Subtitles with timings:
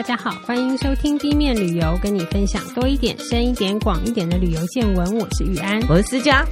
[0.00, 5.18] 大家好，欢迎收听地面旅游，跟你分享多一点、深一点、广一点的旅游见闻。
[5.18, 6.42] 我是玉安，我是思佳。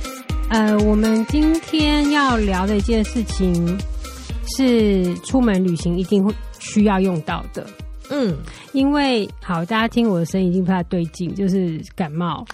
[0.50, 3.78] 呃，我们今天要聊的一件事情
[4.54, 7.66] 是出门旅行一定会需要用到的。
[8.10, 8.36] 嗯，
[8.72, 12.44] 因为好，大家听我的声音已经不太对劲，就是感冒。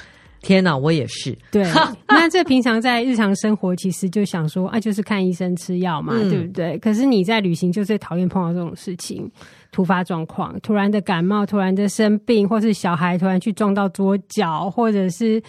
[0.44, 1.36] 天哪，我也是。
[1.50, 1.64] 对，
[2.06, 6.78] 那这平常在日常生活，其实就想说啊，就是看医生吃药嘛，嗯、对不对？
[6.78, 9.28] 可是你在旅行就最讨厌碰到这种事情，
[9.72, 15.42] 突发状况，突然的感冒，突然的生病，或是小孩突然去撞到桌角，或者是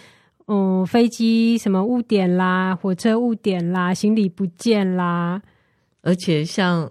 [0.48, 5.42] 嗯，飞机什么误点啦，火车误点啦，行李不见啦，
[6.02, 6.90] 而且像。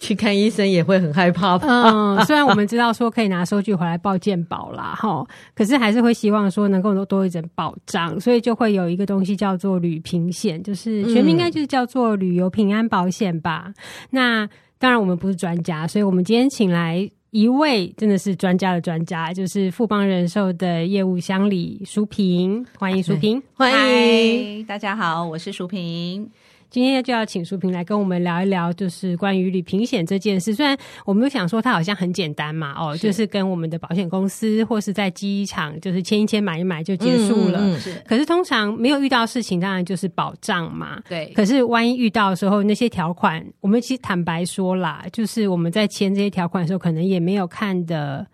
[0.00, 1.56] 去看医生也会很害怕。
[1.58, 13.64] 嗯，虽然我们知道说可以拿收据回来报健保啦， 哈，可是还是会希望说能够多多一点保障，所以就会有一个东西叫做旅平险，就是全名应该就是叫做旅游平安保险吧。
[13.66, 13.74] 嗯、
[14.10, 14.48] 那
[14.78, 26.30] 当然我们不是专家，所以我们今天请来一位真的是专家的专家，就是富邦人寿的业务乡里淑萍，欢迎淑萍，欢迎大家好，我是淑萍。
[26.70, 30.54] 今天就要请淑萍来跟我们聊一聊，就是关于旅平险这件事。
[30.54, 37.58] 虽然我们都想说它好像很简单嘛，哦，是就是跟我们的保险公司或是在机场，就是签一签买一买就结束了。
[37.60, 37.94] 嗯嗯、是。
[38.06, 41.00] 可是通常没有遇到事情，当然就是保障嘛。
[41.08, 41.32] 对。
[41.34, 48.26] 可是万一遇到的时候，那些条款，我们其实坦白说啦，就是我们在签这些条款的时候，可能也没有看的。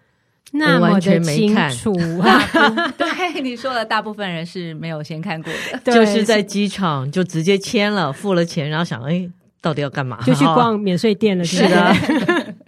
[0.52, 2.40] 那么的清楚啊！
[2.96, 9.28] 对你说的，大部分人是没有先看过的， 就是在机场就直接签了，付了钱，然后想，哎，
[9.60, 10.18] 到底要干嘛？
[10.24, 11.96] 就去逛免税店了，是的。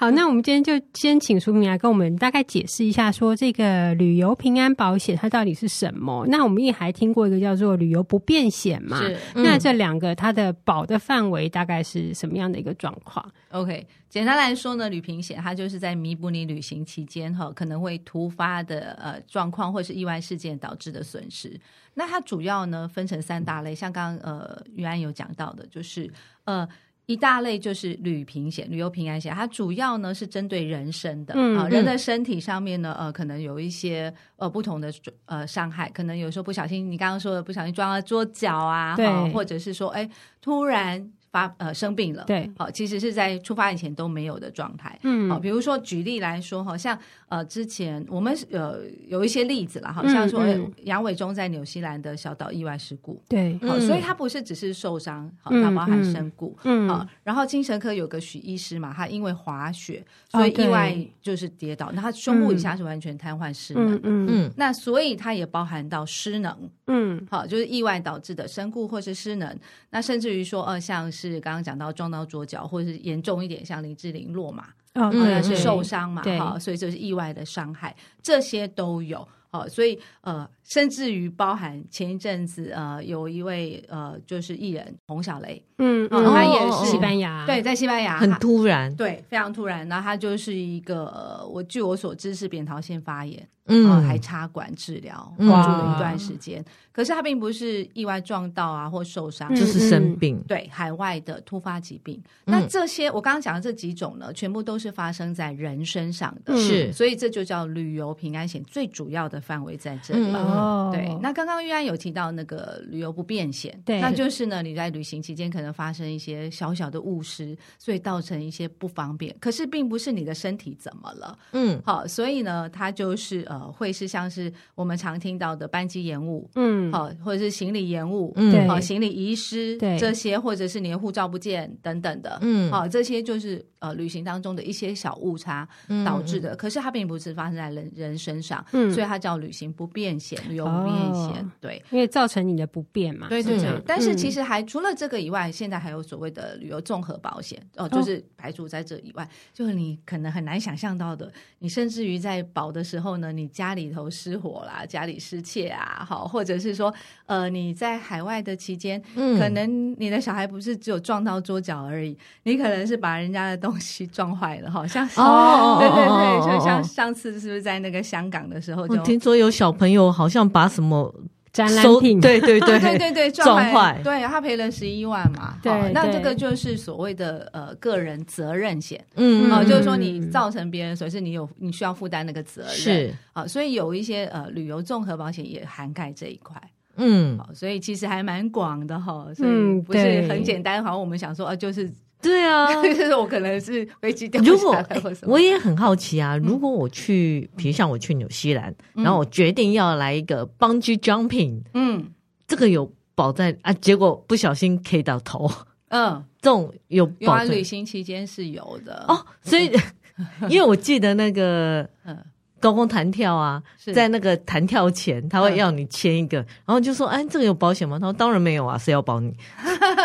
[0.00, 6.24] 好，那我们今天就先请淑明来跟我们大概解释一下，说这个旅游平安保险它到底是什么？
[6.26, 8.98] 那我们也还听过一个叫做旅游不便险嘛？
[9.34, 21.60] 那这两个它的保的范围大概是什么样的一个状况？OK，简单来说呢，旅平险它就是在弥补你旅行期间哈可能会突发的呃状况或是意外事件导致的损失。
[21.92, 26.10] 那它主要呢分成三大类，像刚刚呃于安有讲到的，就是
[26.44, 26.66] 呃。
[27.10, 34.92] 一大类就是旅平险、旅游平安险，它主要呢是针对人身的啊、嗯呃，人的身体上面呢，呃，可能有一些呃不同的
[35.26, 40.08] 呃伤害，可能有时候不小心，你刚刚说的不小心撞到桌角啊，对、呃，或者是说，哎，
[40.40, 41.10] 突然。
[41.30, 46.98] 发呃生病了，对，好，其实是在出发以前都没有的状态，嗯，好，比如说举例来说，好像
[47.28, 50.42] 呃之前我们呃有一些例子了，好像说
[50.84, 64.20] 杨伟忠在纽西兰的小岛意外事故，对，好，所以他不是只是受伤，好，他包含身故，嗯，好，然后精神科有个许医师嘛，他因为滑雪，所以意外就是跌倒，那他胸部以下是完全瘫痪失能，嗯。
[64.30, 69.58] 嗯，那所以他也包含到失能，嗯，好，就是意外导致的身故或是失能，
[69.90, 71.10] 那甚至于说呃像。
[71.12, 79.26] 是刚刚讲到撞到桌角，或者是严重一点，像林志玲落马，嗯，那，是受伤嘛，哈，所以这是意外的伤害，这些都有。
[79.52, 89.86] 好，所以呃，甚至于包含前一阵子呃，有一位呃，就是艺人洪小雷，嗯，嗯，他也是西班牙，对，在西班牙很突然，对，非常突然。
[89.88, 96.64] 然后他就是一个，呃、我据我所知是扁桃腺发炎，嗯，呃、还插管治疗，住了一段时间。
[96.92, 99.88] 可是他并不是意外撞到啊，或受伤，就是。
[99.90, 102.22] 生病，对，海外的突发疾病。
[102.44, 109.40] 那这些我刚刚讲的这几种呢，全部都是发生在人身上的，是，所以这就叫旅游平安险最主要的。
[109.40, 111.12] 范围在这里哦，对。
[111.20, 119.34] 那刚刚玉安有提到那个旅游不便险，对，那就是呢，你在旅行期间可能发生一些小小的误失，所以造成一些不方便。
[119.40, 135.68] 可是并不是你的身体怎么了，嗯，好，所以呢，它就是呃，会是像是我们常听到的班机延误，嗯，好，或者是行李延误，嗯，好，行李遗失，对，这些或者是你的护照不见等等的，嗯，好，这些就是呃，旅行当中的一些小误差
[136.04, 136.54] 导致的。
[136.54, 139.40] 可是它并不是发生在人人身上，嗯，所以它叫。
[139.40, 143.26] 旅行不便险，旅游不便险，哦、对，因为造成你的不便嘛。
[143.26, 143.70] 对对对。
[143.70, 156.92] 是但是其实还、嗯、除了这个以外，现在还有所谓的旅游综合保险哦，就是排除在这以外，哦、就是你可能很难想象到的，你甚至于在保的时候呢，你家里头失火啦，家里失窃啊，好，或者是说
[157.24, 171.14] 呃你在海外的期间，嗯，可能你的小孩不是只有撞到桌角而已，你可能是把人家的东西撞坏了，好像是哦， 对对对，就像上次是不是在那个香港的时候就听说有小朋友好像把什么
[171.52, 175.58] 展览品，对对对 对对对撞坏，对他赔了十一万嘛。
[175.60, 183.14] 对，那这个就是所谓的呃个人责任险，嗯，啊，就是说你造成别人损失，你有你需要负担那个责任，是。
[183.32, 186.56] 啊，所以有一些呃旅游综合保险也涵盖这一块，
[186.96, 191.92] 嗯，好，所以其实还蛮广的哈，所以不是很简单，好像我们想说啊，就是。
[192.22, 195.32] 对啊， 就是我可能是飞机掉下来或什么。
[195.32, 202.10] 我也很好奇啊，如果我去，比如像我去纽西兰，然后我决定要来一个 bungee jumping，嗯，
[202.46, 205.50] 这个有保在啊，结果不小心 K 到头，
[205.88, 209.04] 嗯，这种有保在旅行期间是有的。
[209.08, 209.70] 哦，所以
[210.50, 212.16] 因为我记得那个，嗯。
[212.60, 213.62] 高空弹跳啊，
[213.94, 219.34] 在那个弹跳前，他会要你签一个，嗯、然后就说：“哎，这个有保险吗？”他说：“当然没有啊，谁要保你？”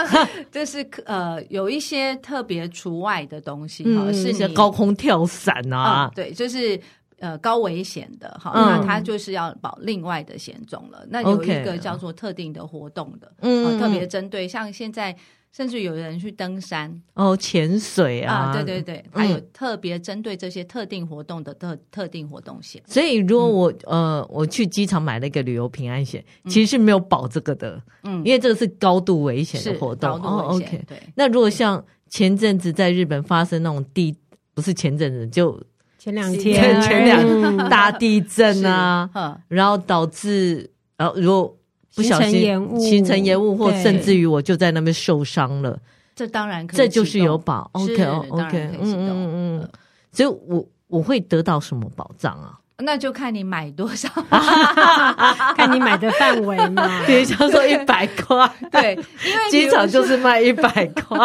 [0.51, 6.79] 这是呃，有一些特别除外的东西哈，嗯、是些高空跳伞啊、嗯，对，就是
[7.19, 11.05] 呃高危险的哈，嗯、那它就是要保另外的险种了。
[11.09, 15.15] 那有一个叫做特定的活动的，嗯，特别针对像现在。
[15.55, 17.01] 甚至有人去登山。
[17.13, 22.81] 哦，潜水啊，啊，对对对，还有特别针对这些特定活动的特特定活动险。
[22.85, 30.19] 所以，如果我、嗯、呃我去机场买了一个旅游平安险，嗯、其实是没有保这个的，嗯，因为这个是高度危险的活动。
[30.19, 31.01] 高度危险哦，OK，对。
[31.15, 34.13] 那如果像前阵子在日本发生那种地，
[34.53, 35.57] 不是前阵子就
[35.97, 36.81] 前两天。
[36.81, 39.09] 前两大地震啊，
[39.47, 41.57] 然后导致然后如果。
[41.95, 45.79] 不小心行程延误，或甚至于我就在那边受伤了。
[46.15, 47.69] 这当然可以，这就是有保。
[47.73, 49.69] OK OK，嗯嗯嗯，
[50.11, 52.59] 所以我我会得到什么保障啊？
[52.79, 54.09] 那就看你买多少，
[55.55, 56.85] 看你买的范围嘛。
[57.07, 58.93] 比如说一百块，对，
[59.25, 61.17] 因为 机场就是卖一百块。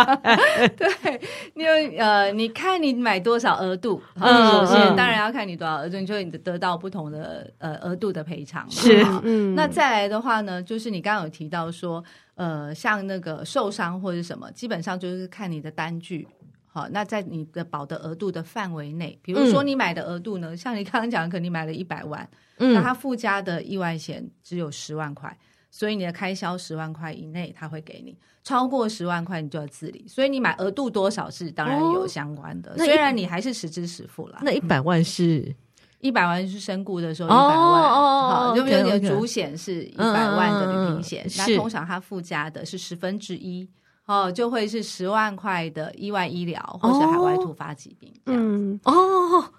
[0.76, 1.20] 对，
[1.54, 8.64] 因为呃，你看你买多少额度，嗯，首先当然要看你多少额度，你就会得到不同的呃额度的赔偿。
[8.70, 12.02] 是，嗯，那再来的话呢，就是你刚刚有提到说，
[12.36, 16.28] 呃，像那个受伤或者什么，基本上就是看你的单据。
[16.72, 22.28] 好，那在你的保的额度的范围内，比如说你买的额度呢，嗯、像你刚刚讲的，可能你买了一百万，
[22.58, 25.36] 嗯，那它附加的意外险只有十万块，
[25.68, 28.12] 所以你的开销十万块以内，他会给你；
[28.44, 30.04] 超过十万块，你就要自理。
[30.06, 34.38] 所以你买额度多少是当然有相关的，哦、虽然你还是实支实付啦。
[34.44, 35.52] 那一百万是
[35.98, 43.68] 一百万是身故的时候一百万，好，就比如你的主险是一百万的旅行险，那通常它附加的是十分之一。
[44.10, 48.80] 哦，就会是十万块的意外医疗，或是海外突发疾病这样子。
[48.84, 48.92] 哦，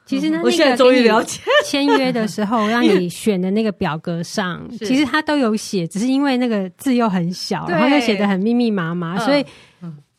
[0.06, 9.46] 其实呢，我现在终于了 解，签约的时候让你选的那个表格上，其实它都有写，只是因为那个字又很小，然后又写的很密密麻麻，所以。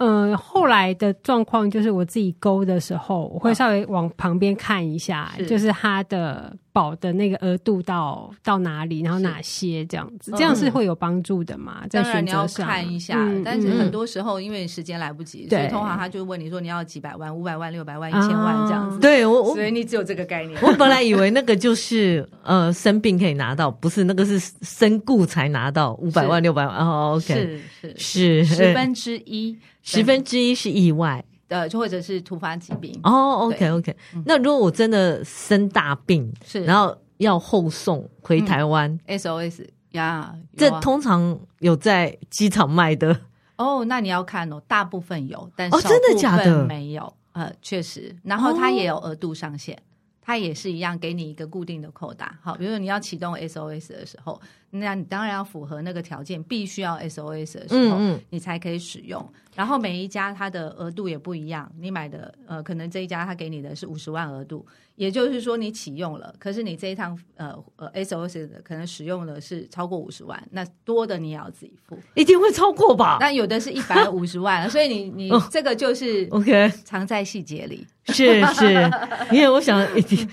[0.05, 11.87] 嗯，后来的状况就是我自己勾的时候，我会稍微往旁边看一下，是就是它的保的那个额度到到哪里，然后哪些这样子，这样是会有帮助的嘛？
[11.89, 18.99] 在选择上，当然你要看一下，嗯、但是很多时候因为时间来不及，嗯、所以通常他就问你说你要几百万、五百万、六百万、一千万这样子。
[18.99, 20.59] 对我，所以你只有这个概念。
[20.63, 27.15] 我本来以为那个就是呃生病可以拿到，不是那个是身故才拿到五百万、六百万哦。
[27.17, 29.59] OK，是是是十分之一。
[29.85, 32.99] 十分之一是意外，呃，就或者是突发疾病。
[33.03, 33.97] 哦，OK OK。
[34.25, 43.17] 那如果我真的生大病，是，然后要后送回台湾，SOS 呀，这通常有在机场卖的。
[43.57, 47.13] 哦，那你要看哦，大部分有，但是真的假的没有？
[47.33, 48.17] 呃，确实。
[48.23, 49.81] 然后它也有额度上限，
[50.21, 52.39] 它也是一样给你一个固定的扣打。
[52.43, 54.41] 好，比如说你要启动 SOS 的时候。
[54.75, 59.23] 那你当然要符合那个条件，必须要 SOS 的时候，嗯嗯、你才可以使用。
[59.55, 73.19] 然后每一家它的额度也不一样，你买的呃，可能这一家他给你的是五十万额度，也就是说你启用了，可是你这一趟呃呃 SOS 的可能使用的是超过五十万，那多的你也要自己付，一定会超过吧？
[73.21, 78.91] 那有的是一百五十万，所以你 你这个就是 OK，藏在细节里，是是，
[79.31, 80.27] 因为我想一定。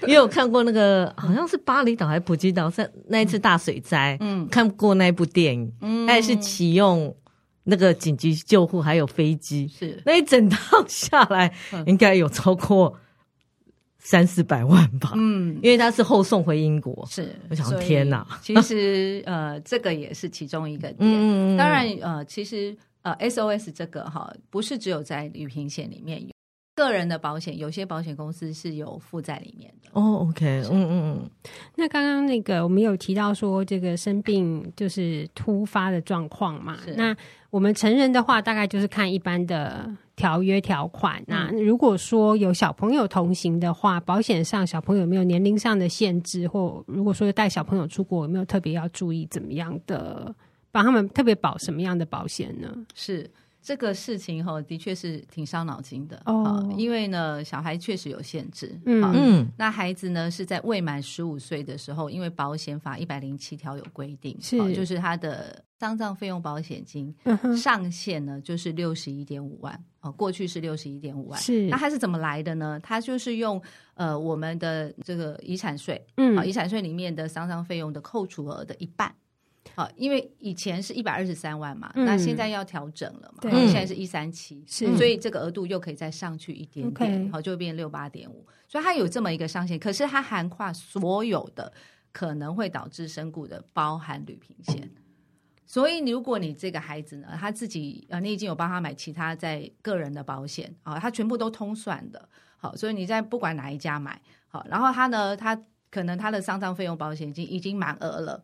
[0.06, 7.14] 因为我看过那个，好像是巴厘岛还是普吉岛，在那一次大水灾，嗯，看过那一部电影，嗯，还是启用
[7.64, 10.00] 那个紧急救护，还有飞机，是。
[10.06, 11.52] 那一整趟下来，
[11.86, 12.96] 应该有超过
[13.98, 26.28] 三四百万吧，嗯，因为他是后送回英国，是，我想天哪， 其实呃，这个也是其中一个点，嗯，当然呃，其实呃，SOS 这个哈，不是只有在旅行险里面有。
[26.78, 29.90] 个人的保险，有些保险公司是有附在里面的。
[29.92, 31.30] 哦、oh，OK，嗯嗯嗯。
[31.74, 36.78] 那刚刚那个我们有提到说，这个生病就是突发的状况嘛。
[36.96, 37.16] 那
[37.50, 41.20] 我们成人的话，大概就是看一般的条约条款。
[41.22, 50.32] 嗯、那如果说有小朋友同行的话，保险上小朋友有没有年龄上的限制，或如果说带小朋友出国，有没有特别要注意怎么样的，
[50.70, 52.72] 帮他们特别保什么样的保险呢？
[52.94, 53.28] 是。
[53.60, 56.66] 这个事情哈，的确是挺伤脑筋的哦。
[56.76, 58.80] 因为呢，小孩确实有限制。
[58.86, 67.14] 嗯嗯，那孩子呢是在未满十五岁的时候，因为保险法一百零七条有规定，是就是他的丧葬费用保险金
[67.56, 70.10] 上限呢就是六十一点五万哦。
[70.12, 72.80] 过去是六十一点五万，是那它是怎么来的呢？
[72.82, 73.60] 它就是用
[73.94, 79.14] 呃我们的这个遗产税，嗯，遗产税里面的丧葬费用的扣除额的一半。
[79.74, 91.72] 好，因为以前是一百二十三万嘛，嗯、那现在要调整了嘛，对，现在是一三七，是，所以这个额度又可以再上去一点点，好，就会变六八点五，所以它有这么一个上限，可是它涵跨所有的
[92.12, 94.90] 可能会导致身故的，包含旅平险。
[95.66, 105.60] 所以如果你这个孩子呢，他自己呃，你已经有帮他买其他在个人的保险啊，他全部都通算的，好，所以你在不管哪一家买，好，然后他呢，他
[105.90, 108.42] 可能他的丧葬费用保险已经已经满额了。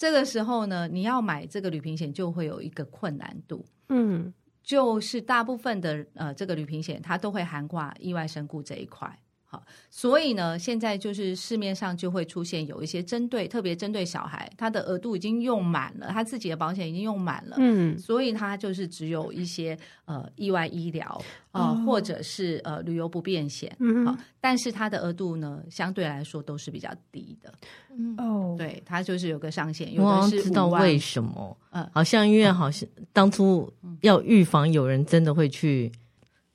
[0.00, 9.14] 这个时候呢，你要买这个旅平险就会有一个困难度，嗯，就是大部分的呃这个旅平险它都会涵盖意外身故这一块。
[9.52, 21.04] 好，所以呢，现在就是市面上就会出现有一些针对特别针对小孩，他的额度已经用满了，他自己的保险已经用满了，嗯，所以他就是只有一些呃意外医疗
[21.50, 27.52] 啊、呃哦，或者是呃旅游不便险，嗯，好，但是他的额度呢，相对来说都是比较低的，
[27.98, 28.14] 嗯。
[28.18, 33.68] 哦，对，他就是有个上限，有的是知道为什么，嗯，好像因为好像当初
[34.02, 35.90] 要预防有人真的会去。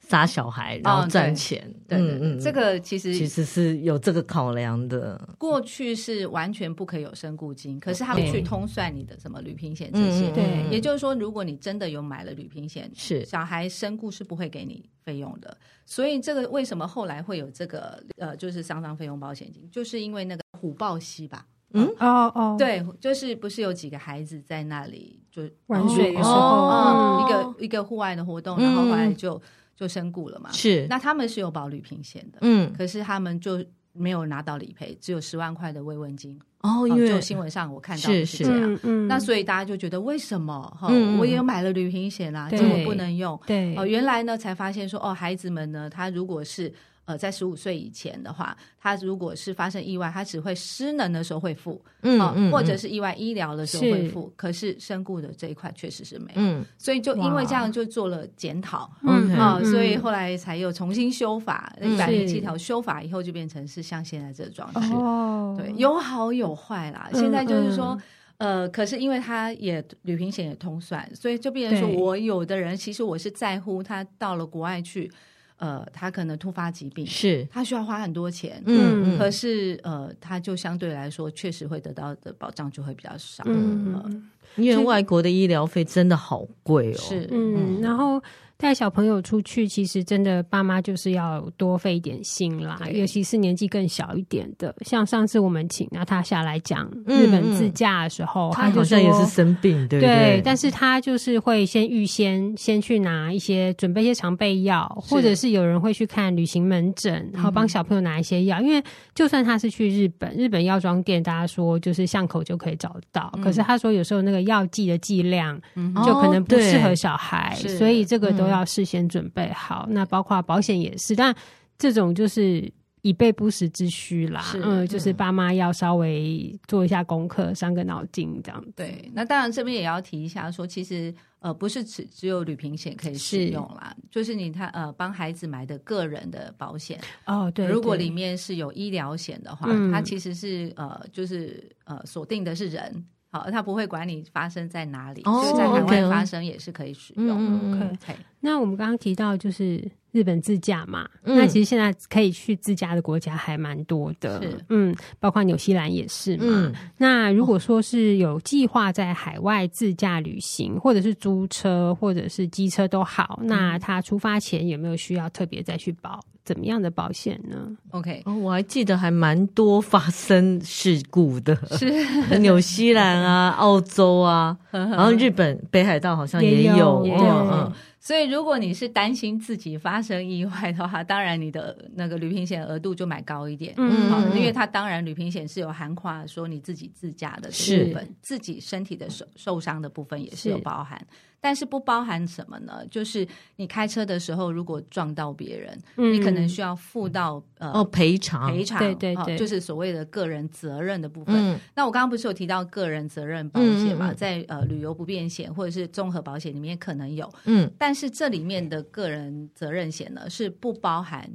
[0.08, 5.20] 杀小孩然后赚钱，哦、对，对，对，嗯嗯，这个其实其实是有这个考量的。
[5.38, 15.58] 过去是完全不可以有身故金，可是他们去通算你的什么旅平险这些，对，也就是说，如果你真的有买了旅平险，是小孩身故是不会给你费用的。
[15.86, 21.46] 所以这个为什么后来会有这个呃，就是丧葬费用保险金，就是因为那个虎豹溪吧？
[21.74, 29.42] 嗯，哦哦，对，就是不是有几个孩子在那里就玩水的时候，哦、嗯，一个一个户外的活动，然后后来就。
[29.76, 30.52] 就身故了嘛？
[30.52, 36.40] 是，那他们是有保旅平险的，嗯，可是他们就没有拿到理赔，只有十万块的慰问金。
[36.62, 40.62] 哦，因为就新闻上我看到的是这样，是是嗯，那所以大家就觉得为什么？
[40.80, 43.40] 哈、嗯，我也有买了旅平险啦，结果不能用。
[43.46, 46.74] 对，哦，原来呢才发现说，哦，孩子们呢，他如果是。
[47.06, 67.08] 呃，在十五岁以前的话，他如果是发生意外，他只会失能的时候会付，嗯，呃、嗯或者是意外医疗的时候会付，可是身故的这一块确实是没有，嗯，所以就因为这样就做了检讨，嗯啊、呃，所以后来才又重新修法，一百零七条修法以后就变成是像现在这个状态，哦，对，有好有坏啦。
[67.14, 67.96] 现在就是说，
[68.38, 75.12] 嗯、呃，可是因为他也旅行险也通算，所以就变成说我有的人其实我是在乎他到了国外去。
[75.58, 84.12] 呃，他可能突发疾病，是他需要花很多钱，嗯，可是呃，他就相对来说确实会得到的保障就会比较少，嗯，呃、
[84.56, 88.22] 因为外国的医疗费真的好贵哦，是，嗯，然后。
[88.58, 94.74] 带小朋友出去，其实真的爸妈就是要多费一点心啦，尤其是年纪更小一点的。
[94.86, 100.16] 像上次我们请娜塔下来讲日本自驾的时候，嗯、他就好像也是生病，对不对？
[100.16, 108.62] 对，但是他就是会先预先先去拿一些准备一些常备药，或者是有人会去看旅行门诊，然后帮小朋友拿一些药。
[108.62, 108.82] 因为
[109.14, 115.62] 就算他是去日本，日本药妆店大家说就是巷口就可以找到，嗯、可是他说有时候那个药剂的剂量
[116.06, 118.46] 就可能不适合小孩，哦、所以这个都。
[118.46, 121.36] 要事先准备好，那包括保险也是，但
[121.80, 124.54] 这种就是以备不时之需啦。
[124.54, 128.64] 嗯，就是爸妈要稍微做一下功课，伤个脑筋这样。
[128.76, 143.04] 对，那当然这边也要提一下说，说其实呃不是只只有旅平险可以使用啦，是就是你他呃帮孩子买的个人的保险哦，对，如果里面是有医疗险的话，它其实是呃就是呃锁定的是人。
[143.36, 145.22] 好，他不会管你发生在哪里，
[145.58, 147.38] 在海外发生也是可以使用。
[147.38, 148.16] 嗯，OK。
[148.40, 156.46] 那我们刚刚提到就是日本自驾嘛，嗯、那其实现在可以去自驾的国家还蛮多的，是嗯，包括纽西兰也是嘛。
[156.48, 171.92] 嗯、那如果说是有计划在海外自驾旅行，或者是租车，或者是机车都好，嗯、那他出发前有没有需要特别再去保怎么样的保险呢？OK，哦，我还记得还蛮多发生事故的，是。
[172.40, 177.72] 纽西兰啊、澳洲啊，然后日本北海道好像也有，也有对嗯。
[178.06, 191.04] 所以，如果你是担心自己发生意外的话，当然你的那个旅平险额度就买高一点，嗯，好，因为它当然旅平险是有涵盖说你自己自驾的部分，自己身体的受受伤的部分也是有包含。
[191.42, 192.84] 但是不包含什么呢？
[192.90, 198.52] 就是你开车的时候，如果撞到别人，嗯、你可能需要付到呃哦赔偿。
[198.52, 201.36] 赔偿，对对对、哦，就是所谓的个人责任的部分。
[201.36, 211.28] 嗯、那我刚刚不是有提到个人责任保险嘛，嗯、在呃旅游不便险或者是综合保险里面可能有，嗯，但是这里面的个人责任险呢是不包含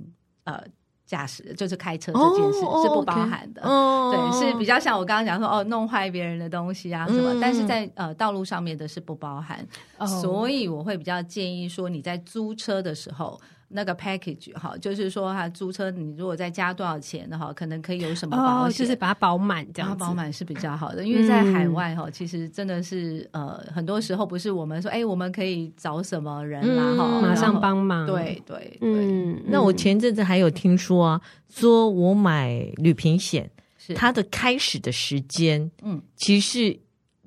[0.44, 0.62] 呃。
[1.06, 4.32] 驾驶就是开车这件事是不包含的，oh, oh.
[4.32, 9.58] 对，是比较像我刚刚讲说哦，弄坏别人的东西啊什么，嗯、但是在呃道路上面的是不包含
[9.98, 10.08] ，oh.
[10.08, 13.40] 所以我会比较建议说你在租车的时候。
[13.72, 21.04] 那个 package 哈，就是说哈租车，你如果再加多少钱的话，可能可以有什么保险，哦、就是把它保满这样，保满是比较好的。
[21.06, 28.04] 因为在海外哈，嗯、其实真的是呃，很多时候不是我们说，哎，我们可以找什么人啦哈，马上帮忙。
[28.06, 28.80] 对对对。
[28.80, 33.48] 嗯，那我前阵子还有听说啊，说我买旅平险，
[33.78, 36.76] 是它的开始的时间，嗯，其实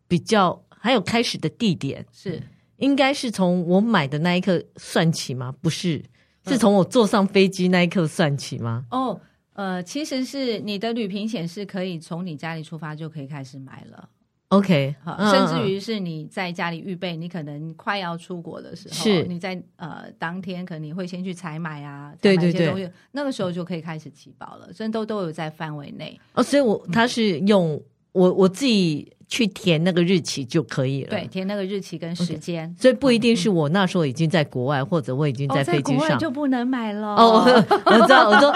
[0.10, 2.44] 比较还有开始的地点是，
[2.78, 5.54] 应该是从我买的那一刻算起吗？
[5.62, 6.04] 不是。
[6.46, 8.86] 是从我坐上飞机那一刻算起吗？
[8.92, 9.20] 哦，
[9.54, 14.10] 呃，其实是你的旅平险是可以从你家里出发就可以开始买了。
[14.50, 26.20] OK，好，甚至于是你在家里预备，你可能快要出国的时候，是你在呃当天可能你会先去采买啊，对对对，那个时候就可以开始起保了，所以都都有在范围内。
[26.34, 27.82] 哦，所以我他是用
[28.12, 29.12] 我我自己。
[29.34, 31.10] 去填那个日期就可以了。
[31.10, 32.82] 对，填那个日期跟时间，okay.
[32.84, 37.16] 所以不一定是我那时候已经在国外，嗯、或者我已经在飞机上，哦、就不能买了。
[37.16, 37.44] 哦，
[37.88, 38.54] 我 知道，我说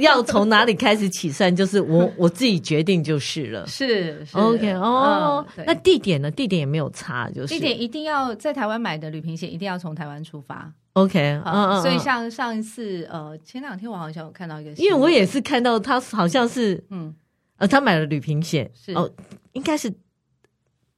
[0.00, 3.66] 要从哪里开始起算，就是我 我自己决定就是了。
[3.66, 6.30] 是，是，OK，哦，嗯、那地点呢？
[6.30, 10.70] 地点也没有差，就是地点一定要在台湾买的旅行险，一定要从台湾出发。
[10.92, 17.14] OK，嗯嗯，所以像上一次，呃，前两天我好像有看到一个，因为我也是看到他好像是，嗯，
[17.56, 19.10] 呃，他买了旅行险，是哦。
[19.54, 19.92] 应该是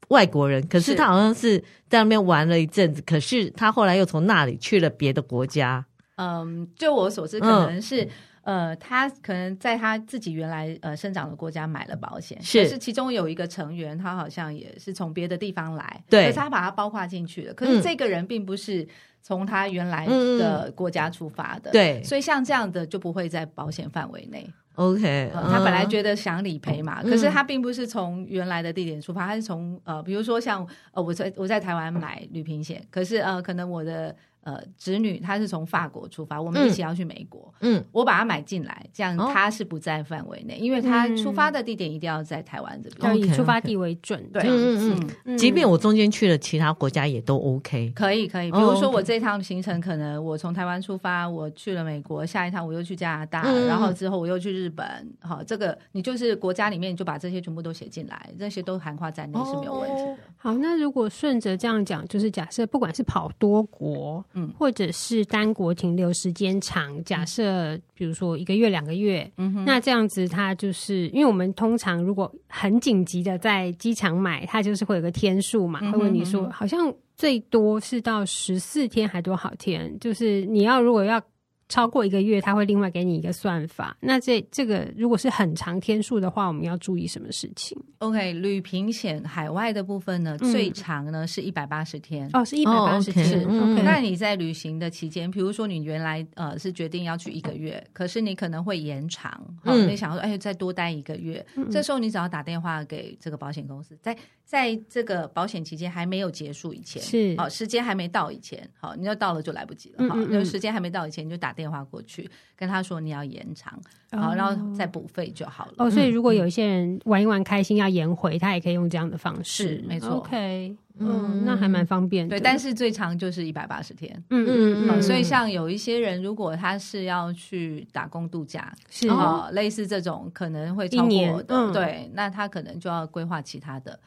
[0.08, 1.58] 外国人，可是他好像是
[1.88, 5.86] 在那边玩了一阵子，可是他后来又从那里去了别的国家。
[6.16, 8.02] 嗯，就我所知，可能是、
[8.44, 17.52] 嗯、呃，他可能在他自己原来呃生长的国家买了保险，是，可是其中有一个成员，他好像也是从别的地方来，对，可是他把他包括进去了。
[17.52, 18.86] 可是这个人并不是
[19.20, 24.50] 从他原来的国家出发的，对、嗯，所以像这样的就不会在保险范围内。
[24.76, 34.14] OK，、嗯、他本来觉得想理赔嘛，嗯、可是他并不是从原来的地点出发，他是从呃，比如说像呃，我在我在台湾买旅平险，可是呃，可能我的。
[34.46, 37.52] 呃，侄女她是从法国出发，我们一起要去美国。
[37.62, 44.22] 嗯，我把她买进来，这样她是不在范围内，因为她出发的地点一定要在台湾这边，以出发地为准。
[44.32, 47.90] 对，嗯嗯，即便我中间去了其他国家也都 OK。
[47.96, 54.86] 可以可以，比如说我这一趟行程，可能我从台湾出发，我去了美国，下一趟我又去加拿大，然后之后我又去日本。
[55.18, 60.16] 好，这个你就是国家里面就把这些全部都写进来，这些都涵盖在内是没有问题的。
[60.36, 64.24] 好，那如果顺着这样讲，就是假设不管是跑多国。
[64.36, 81.20] 嗯，或者是单国停留时间长，假设比如说一个月、两个月，嗯哼，那这样子，它就是因为我们通常如果很紧急的在机场买，它就是会有个天数嘛，会问你说，好像最多是到十四天还多少天，就是你要如果要。
[81.68, 83.96] 超过一个月，他会另外给你一个算法。
[84.00, 92.30] 那这这个如果是很长天数的话，我们要注意什么事情？OK，旅平险海外的部分呢，嗯、最长呢是一百八十天。
[92.32, 93.44] 哦，是一百八十天。
[93.84, 111.56] 那你在旅行的期间，比如说你原来呃是决定要去一个月，可是你可能会延长，嗯，你想说哎再多待一个月，嗯、这时候你只要打电话给这个保险公司，在在这个保险期间还没有结束以前，是好、哦、时间还没到以前，好，你要到了就来不及了，好、嗯，那、嗯、时间还没到以前你就打。
[111.56, 113.80] 电话过去跟他说你要延长，
[114.12, 115.72] 好，然后再补费就好了。
[115.78, 120.16] 哦，所以如果有一些人玩一玩开心要延回，他也可以用这样的方式，没错。
[120.16, 122.28] OK，嗯，那还蛮方便。
[122.28, 124.22] 对，但是最长就是一百八十天。
[124.28, 125.02] 嗯嗯嗯。
[125.02, 133.98] 所以像有一些人，如果他是要去打工度假，是哈，类似这种可能会超过的，对，那他可能就要规划其他的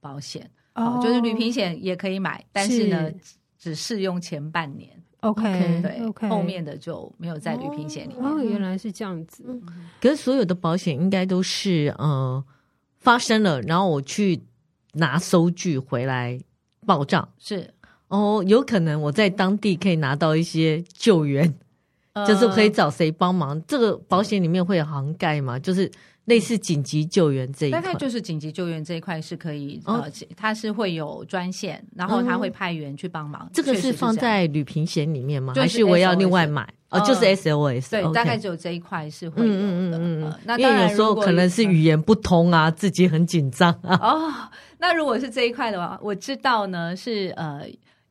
[0.00, 0.50] 保险。
[0.74, 3.10] 哦，就是旅平险也可以买，但是呢，
[3.58, 4.90] 只适用前半年。
[5.20, 5.42] OK，
[5.82, 6.28] 对，okay.
[6.28, 8.24] 后面的就没有在旅平险里面。
[8.24, 9.44] 哦，原来是这样子。
[10.00, 12.44] 可是所有的保险应该都是呃
[12.98, 14.40] 发生了，然后我去
[14.92, 16.38] 拿收据回来
[16.86, 17.28] 报账。
[17.36, 17.74] 是
[18.06, 21.52] 哦，有可能我在当地可以拿到一些救援，
[22.12, 23.60] 呃、就是可以找谁帮忙。
[23.66, 25.58] 这个保险里面会有涵盖吗？
[25.58, 25.90] 就是。
[26.28, 30.04] 类似紧急救援这一块，大概就是紧急救援这一块是可以，呃，
[30.36, 33.50] 它是会有专线，然后他会派员去帮忙。
[33.52, 35.54] 这个是放在旅平险里面吗？
[35.56, 36.68] 还是我要另外买？
[36.90, 37.90] 哦，就是 SOS。
[37.90, 39.58] 对，大概只有这一块是会有的。
[39.58, 40.34] 嗯嗯嗯。
[40.44, 43.98] 那因为有时候可能是语言不通啊，自己很紧张啊。
[44.00, 44.32] 哦，
[44.78, 47.62] 那如果是这一块的话，我知道呢是呃。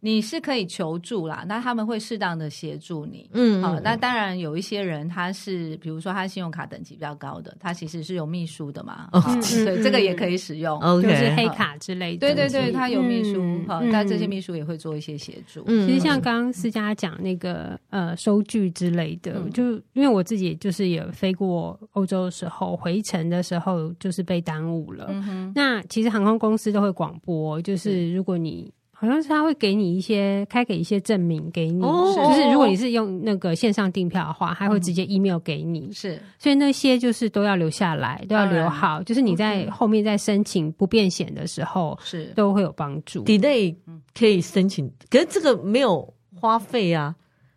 [0.08, 3.30] 你是可以求助啦，那他们会适当的协助你。
[3.34, 9.10] 嗯，好、哦，那当然有一些人他是，比如说他信用卡等级比较高的，他其实是有秘书的嘛。
[9.12, 9.22] 哦，
[9.66, 12.20] 对，这个也可以使用，就是黑卡之类的。
[12.20, 15.62] 对对对，他有秘书，好、嗯，那、哦、这些秘书也会做一些协助。
[15.68, 25.08] 嗯，其实像刚刚思佳讲那个呃收据之类的，嗯、就因为我自己就是也飞过欧洲的时候，回程的时候就是被耽误了。
[25.10, 28.72] 嗯哼，那其实航空公司都会广播，就是如果你。
[29.00, 35.82] 好像是他会给你一些开给一些证明给你，哦、就是如果你是用那个线上订票的话，他会直接 email 给你。
[35.82, 39.04] 嗯、是，所以那些就是都要留下来，都要留好。
[39.04, 43.24] 就是你在后面在申请不便险的时候，是都会有帮助。
[43.24, 43.76] delay
[44.18, 47.14] 可以申请，可是这个没有花费啊，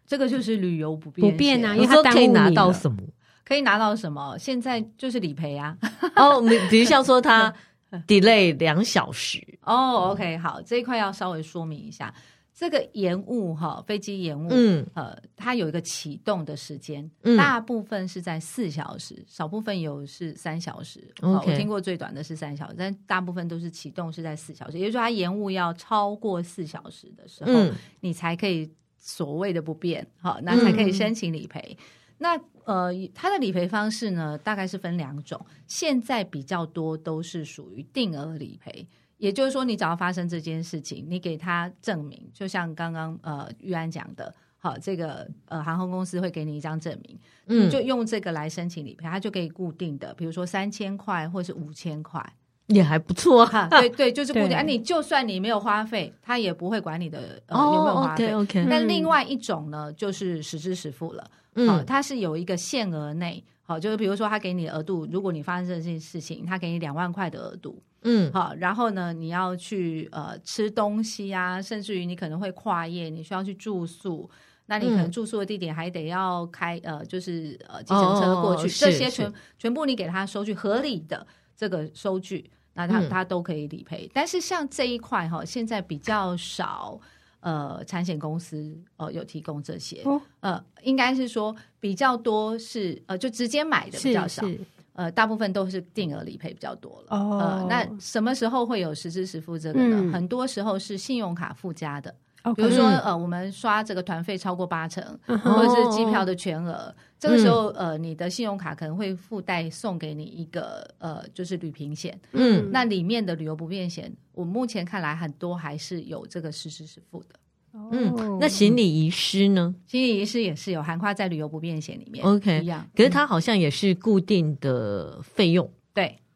[0.07, 2.99] 这个就是旅游不便不便啊，因为他可以拿到什么？
[3.47, 4.37] 可以拿到什么？
[4.39, 5.75] 现在就是理赔啊。
[6.17, 7.51] 哦，比如像说他。
[8.07, 9.39] delay 两小时。
[9.63, 12.15] 哦、oh,，OK，好，这一块要稍微说明一下，
[12.55, 31.77] 这个延误哈，飞机延误，嗯，呃，它有一个启动的时间，嗯，大部分是在四小时，少部分有是三小时，OK，我听过最短的是三小时，但大部分都是启动是在四小时，也就是说它延误要超过四小时的时候，嗯、你才可以所谓的不变，好，那才可以申请理赔。
[31.79, 31.85] 嗯
[32.23, 35.41] 那呃，它的理赔方式呢，大概是分两种。
[35.67, 38.87] 现在比较多都是属于定额理赔，
[39.19, 52.25] 也就是说，你只要发生这件事情，你给他证明，就像刚刚呃玉安讲的，好，这个呃航空公司会给你一张证明，嗯，你就用这个来申请理赔，他就可以固定的，比如说三千块或是五千块，
[52.67, 53.67] 也还不错哈。
[53.73, 54.57] 对对，就是固定。
[54.57, 58.33] 啊，你就算你没有花费，他也不会管你的呃有没有花费。
[58.33, 58.67] Oh, okay, okay.
[58.71, 61.31] 但另外一种呢，就是实支实付了。
[61.67, 74.31] 好，它是有一个限额内，好，就是比如说他给你的额度，如果你发生这件事情，他给你两万块的额度，嗯，好，然后呢，你要去呃吃东西啊，甚至于你可能会跨夜，你需要去住宿，
[74.67, 84.07] 那你可能住宿的地点还得要开呃，就是呃计程车过去，哦、这些全全部你给他收据合理的这个收据，那他他都可以理赔。
[84.07, 87.01] 嗯、但是像这一块哈，现在比较少。
[87.41, 94.47] 呃，产险公司呃有提供这些，哦、呃，应该是说比较多是呃就直接买的比较少，
[94.93, 97.17] 呃，大部分都是定额理赔比较多了。
[97.17, 99.97] 哦，呃，那什么时候会有实支实付这个呢？
[100.03, 102.15] 嗯、很多时候是信用卡附加的。
[102.57, 112.19] 比如说，呃，我们刷这个团费超过八成，嗯、或者是机票的全额，嗯、这个时候，呃，你的信用卡可能会附带送给你一个，呃，就是旅平险。
[112.33, 117.29] 嗯，那里面的旅游不便险，我目前看来很多还是有这个实时支实付的。
[117.73, 119.75] 嗯，那行李遗失呢？
[119.87, 122.25] 行李遗失也是有涵盖在旅游不便险里面。
[122.25, 125.71] OK，一样，可是它好像也是固定的费用。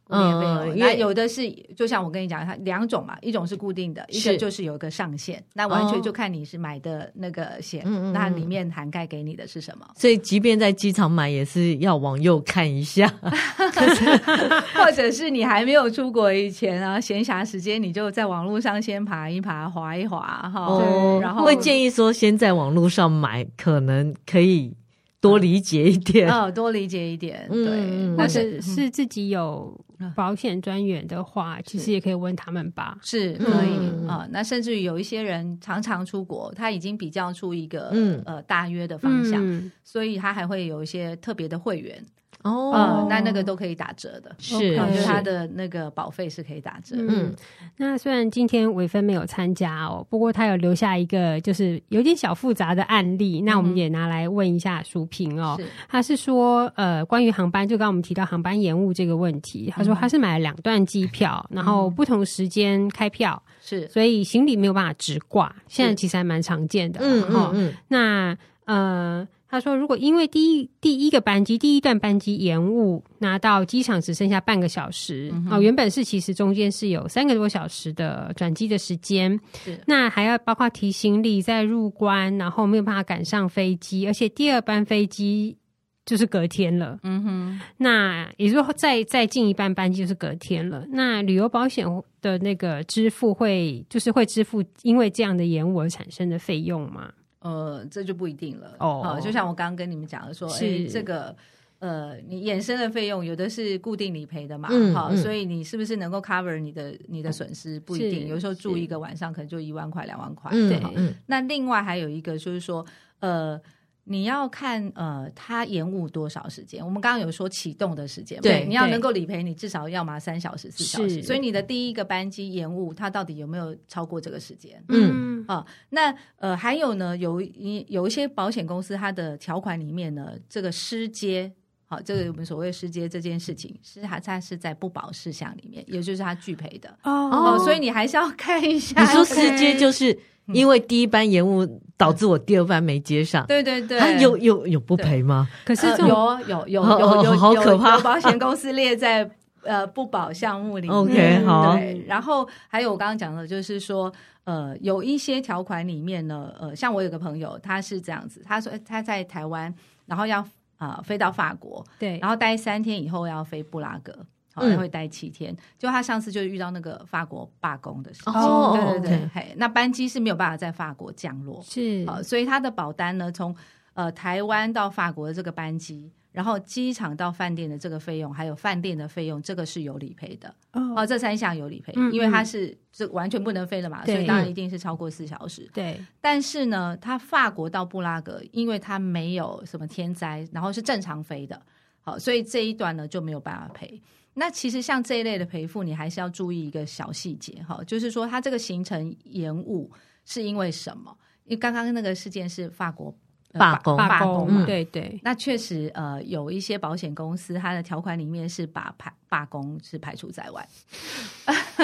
[0.09, 9.87] 嗯、有的是，就像我跟你讲，它两种嘛，一种是固定的，一个就是有一个上限，那完全就看你是买的那个险，那里面涵盖给你的是什么。
[9.97, 13.13] 所以，即便在机场买，也是要往右看一下，
[14.75, 20.21] 或者是你还没有出国以前啊，闲暇时间你就在网络上先爬一爬，划一划
[20.53, 20.67] 哈。
[20.67, 24.75] 哦，然后会建议说，先在网络上买，可能可以。
[25.21, 26.31] 多理解一点。
[26.31, 29.75] 哦，多理解一点，对，嗯、或者是自己有
[30.15, 34.29] 保险专员的话，嗯、其实也可以问他们吧，是可以啊、嗯呃。
[34.31, 42.05] 那甚至于有一些人常常出国，他已经比较出一个、嗯、呃大约的方向，嗯、所以他还会有一些特别的会员。
[42.45, 46.95] 哦、呃，那那个都可以打折的，是，就是它的那个保费是可以打折。
[46.99, 47.35] 嗯，
[47.79, 55.57] 那虽然今天伟芬没有参加哦，不过他有留下一个就是有点小复杂的案例，那我们也拿来问一下淑萍哦。
[55.59, 55.67] 是。
[55.89, 67.01] 他是说，呃，关于航班，就刚刚我们提到航班延误这个问题，他说他是买了两段机票，嗯、然后不同时间开票，是，所以行李没有办法直挂，现在其实还蛮常见的。
[67.03, 69.27] 嗯嗯嗯，那呃。
[69.49, 85.57] 他说：“如果因为第一第一个班机第一段班机延误，拿到机场只剩下半个小时，哦，原本是其实中间是有三个多小时的转机的时间，是那还要包括提行李再入关，然后没有办法赶上飞机，而且第二班飞机
[86.05, 90.85] 就是隔天了，嗯哼，那也就是说再再进一班班机就是隔天了。
[90.91, 91.87] 那旅游保险
[92.21, 97.13] 的那个支付会就是会支付因为这样的延误而产生的费用吗？”
[97.45, 99.21] 呃，这就不一定了哦、呃。
[99.21, 101.37] 就像我刚刚跟你们讲的说，是诶这个
[101.79, 108.27] 呃，你衍生的费用有的是固定理赔的嘛，嗯、好，所以你是不是能够 cover 你的你的损失不一定。
[108.27, 110.81] 有时候住一个晚上可能就一万块两万块，对。
[110.97, 112.85] 嗯、那另外还有一个就是说，
[113.21, 113.61] 呃，
[114.07, 116.85] 你要看呃，它延误多少时间？
[116.85, 121.23] 我们刚刚有说启动的时间，对，你要能够理赔，你至少要嘛三小时、四小时。
[121.23, 124.85] 所以你的第一个班机延误，它到底有没有超过这个时间？
[124.89, 131.51] 嗯啊、哦，那呃还有呢，有一有一些保险公司，它的条款里面呢，这个失接，
[131.87, 137.59] 好、哦，这个我们所谓失接这件事情，是它它是在不保事项里面，也就是它拒赔的哦，哦。
[137.65, 139.01] 所以你还是要看一下。
[139.01, 140.19] 你说失接就是。
[140.47, 145.49] 因为第一班延误导致我第二班没接上，对对对，有有有不赔吗？
[145.65, 146.07] 可是有
[146.47, 149.31] 有有有有好可怕，保险公司列在
[149.63, 150.95] 呃不保项目里面。
[151.41, 151.75] OK，好。
[151.77, 154.13] 对然后还有我刚刚讲的，就是说
[154.45, 160.41] 呃有一些条款里面呢，呃像我有个朋友，他是这样子，他说他在台湾，然后要
[160.77, 164.13] 啊、呃、飞到法国，对，然后待三天以后要飞布拉格。
[164.55, 173.55] 好像会待七天，嗯，就他上次就遇到那个法国罢工的事情，哦，对对对，嘿，那班机是没有办法在法国降落，是，呃，所以他的保单呢，从
[173.95, 186.01] 呃台湾到法国的这个班机，然后机场到饭店的这个费用，还有饭店的费用，这个是有理赔的，哦，呃，这三项有理赔，嗯，因为他是这完全不能飞的嘛，所以当然一定是超过四小时，对。
[186.21, 191.61] 但是呢，他法国到布拉格，因为他没有什么天灾，然后是正常飞的，
[192.03, 194.01] 好，所以这一段呢就没有办法赔。
[194.35, 199.91] 那其实像这一类的赔付，你还是要注意一个小细节哈，就是说它这个行程延误
[200.25, 201.17] 是因为什么？
[201.45, 203.15] 因为刚刚那个事件是法国
[203.53, 205.21] 罢工罢工嘛，对对。
[205.23, 210.69] 那确实呃有一些保险公司它的条款里面是把排罢工是排除在外。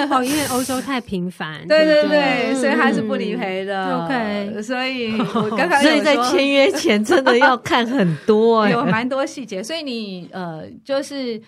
[0.09, 3.85] 哦，因为欧洲太频繁， 对对对，所以它是不理赔的。
[3.85, 11.41] 嗯、OK，所以 我刚刚所以在签约前真的要看很多， 有蛮多细节，所以你呃就是。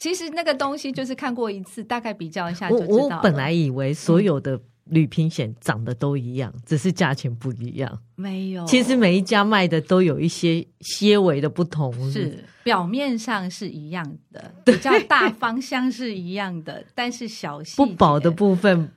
[0.00, 2.94] 其实那个东西就是看过一次，大概比较一下就知道。
[2.94, 7.98] 我我本来以为所有的旅平险长得都一样，嗯，只是价钱不一样。
[8.16, 11.92] 没有，其实每一家卖的都有一些些微的不同。
[12.10, 18.90] 是表面上是一样的，比较大方向是一样的，但是小细不保的部分。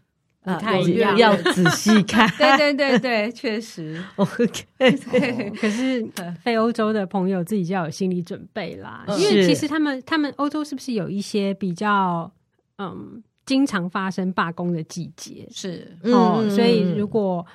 [0.44, 2.30] 不太一样，要仔细看。
[2.38, 4.04] 对对对对，确实。
[4.18, 4.66] OK，
[5.60, 6.06] 可是
[6.42, 12.30] 非欧洲的朋友自己就要有心理准备啦，因为其实他们他们欧洲是不是有一些比较
[12.78, 15.48] 嗯经常发生罢工的季节？
[15.50, 17.46] 是哦、嗯，所以如果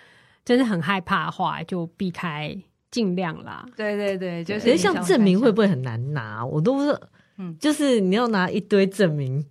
[0.45, 2.57] 真的很害怕的话，就避开，
[2.91, 3.67] 尽量啦。
[3.77, 4.61] 对对对，就是。
[4.61, 6.45] 其实像证明会不会很难拿？
[6.45, 7.01] 我都不是，
[7.37, 9.45] 嗯，就是你要拿一堆证明。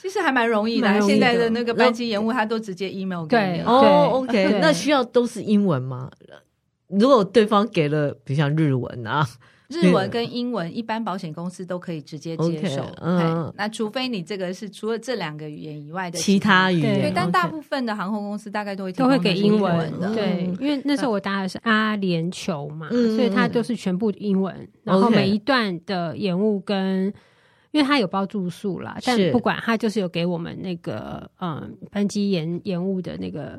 [0.00, 3.60] 其实还蛮容易的，现在的那个班机延误，他都直接 email 给你。
[3.60, 6.10] 哦，OK，那需要都是英文吗？
[6.88, 9.26] 如果对方给了，比如像日文啊，
[9.68, 12.82] 日文跟英文，一般保险公司都可以直接接受。
[12.82, 20.14] Okay, 嗯，那除非你这个是除了这两个语言以外的其他语言，对，但大部分的航空公司大概都会都会给英文的。
[20.14, 27.12] 对，因为那时候我搭的是阿联酋嘛，嗯，所以它都是全部英文，然后每一段的延误跟。
[27.72, 33.58] 因为他有包住宿啦，但不管他就是有给我们那个嗯班机延延误的那个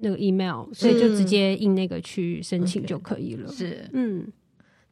[0.00, 3.50] 那个 email，所以就直接印那个去申请就可以了。
[3.50, 4.26] 是，嗯。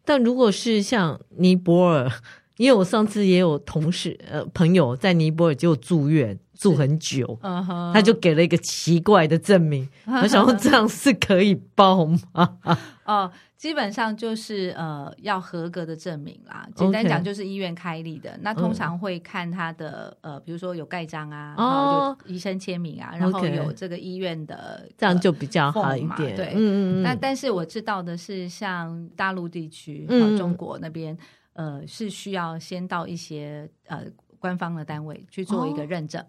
[0.04, 2.10] 但如果是像尼泊尔，
[2.58, 7.92] 因为我上次也有同事呃朋友在尼泊尔就住院住很久，uh -huh.
[7.94, 10.20] 他就给了一个奇怪的证明，uh.
[10.22, 12.58] 我想说这样是可以报吗？
[13.06, 13.32] 哦。
[13.58, 18.38] 基本上就是呃要合格的证明啦，简单讲就是医院开立的。
[18.40, 23.20] 那通常会看他的呃，比如说有盖章啊，然后有医生签名啊，oh.
[23.20, 26.36] 然后有这个医院的.这样就比较好一点。
[26.36, 27.02] 对，嗯嗯嗯。
[27.02, 30.06] 那但是我知道的是，像大陆地区
[30.38, 31.18] 中国那边，
[31.58, 34.04] 呃，是需要先到一些呃
[34.38, 36.22] 官方的单位去做一个认证。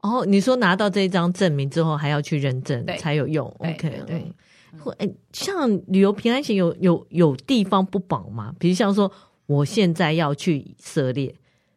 [0.00, 0.12] 哦、oh.
[0.14, 3.46] oh,，你说拿到这一张证明之后，还要去认证才有用。
[3.58, 4.06] OK，对。
[4.06, 4.32] 对
[4.78, 8.54] 或哎，像旅游平安险有有有地方不保吗？
[8.58, 9.12] 比如像说，
[9.44, 11.32] 我现在要去以色列，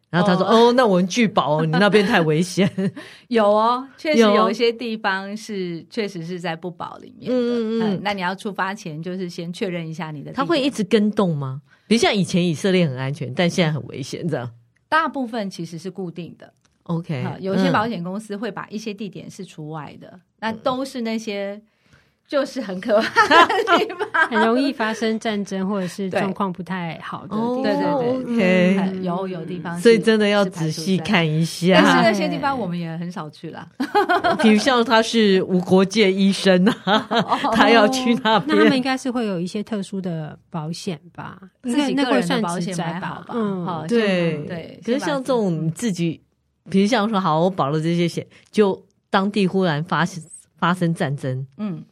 [0.08, 2.68] 然后他说：“哦，哦那我们拒保哦，你那边太危险。
[3.28, 7.36] ”有哦，确实有一些地方是确实是在不保里面的。
[7.36, 10.32] 嗯嗯，嗯，那你要出发前就是先确认一下你的。
[10.32, 11.60] 他会一直跟动吗？
[11.88, 14.48] 比如像以前以色列很安全，但现在很危险，这样。
[14.88, 16.52] 大部分其实是固定的。
[16.84, 21.60] OK，有些保险公司会把一些地点是除外的，嗯、那都是那些。
[22.28, 27.62] 就是很可怕的地方， 很容易发生战争或者是状况不太好的地方。
[27.62, 28.34] 对对对
[28.84, 31.80] ，OK，有有地方，所以真的要仔细看一下。
[31.82, 33.66] 但是那些地方我们也很少去了。
[34.42, 37.08] 比如像他是无国界医生啊，
[37.54, 41.38] 他要去那边，那他们应该是会有一些特殊的保险吧？
[41.62, 43.34] 自己个人的保险还好吧？
[43.34, 44.78] 嗯，好，对对。
[44.84, 46.20] 可是像这种自己，
[46.68, 50.22] 比如像说好，我保了这些险，就当地忽然发生
[50.58, 51.82] 发生战争，嗯。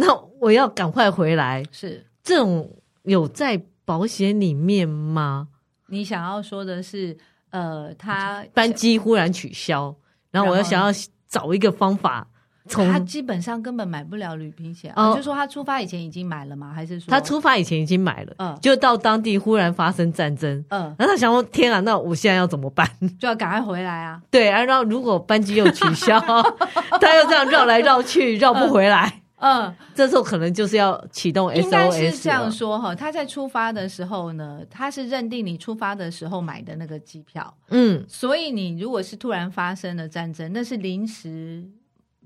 [0.00, 0.06] 那
[0.40, 2.70] 我要赶快回来，是这种
[3.02, 5.48] 有在保险里面吗？
[5.88, 7.16] 你想要说的是，
[7.50, 9.92] 呃，他班机忽然取消，
[10.30, 10.96] 然后我要想要
[11.28, 12.28] 找一个方法。
[12.70, 16.70] 他基本上根本买不了旅行险，哦，就说他出发以前已经买了吗？
[16.70, 18.34] 还是说他出发以前已经买了？
[18.36, 22.86] 嗯，就到当地忽然发生战争，嗯，然后他想说：“天啊，那我现在要怎么办？
[23.18, 26.20] 就要赶快回来啊！”对啊，然后如果班机又取消，
[27.00, 31.62] 他又这样绕来绕去，绕不回来，嗯，嗯，这时候可能就是要启动 SOS。
[31.62, 41.64] 应该是这样说哈，他在出发的时候呢，他是认定你出发的时候买的那个机票，嗯，所以你如果是突然发生了战争，那是临时。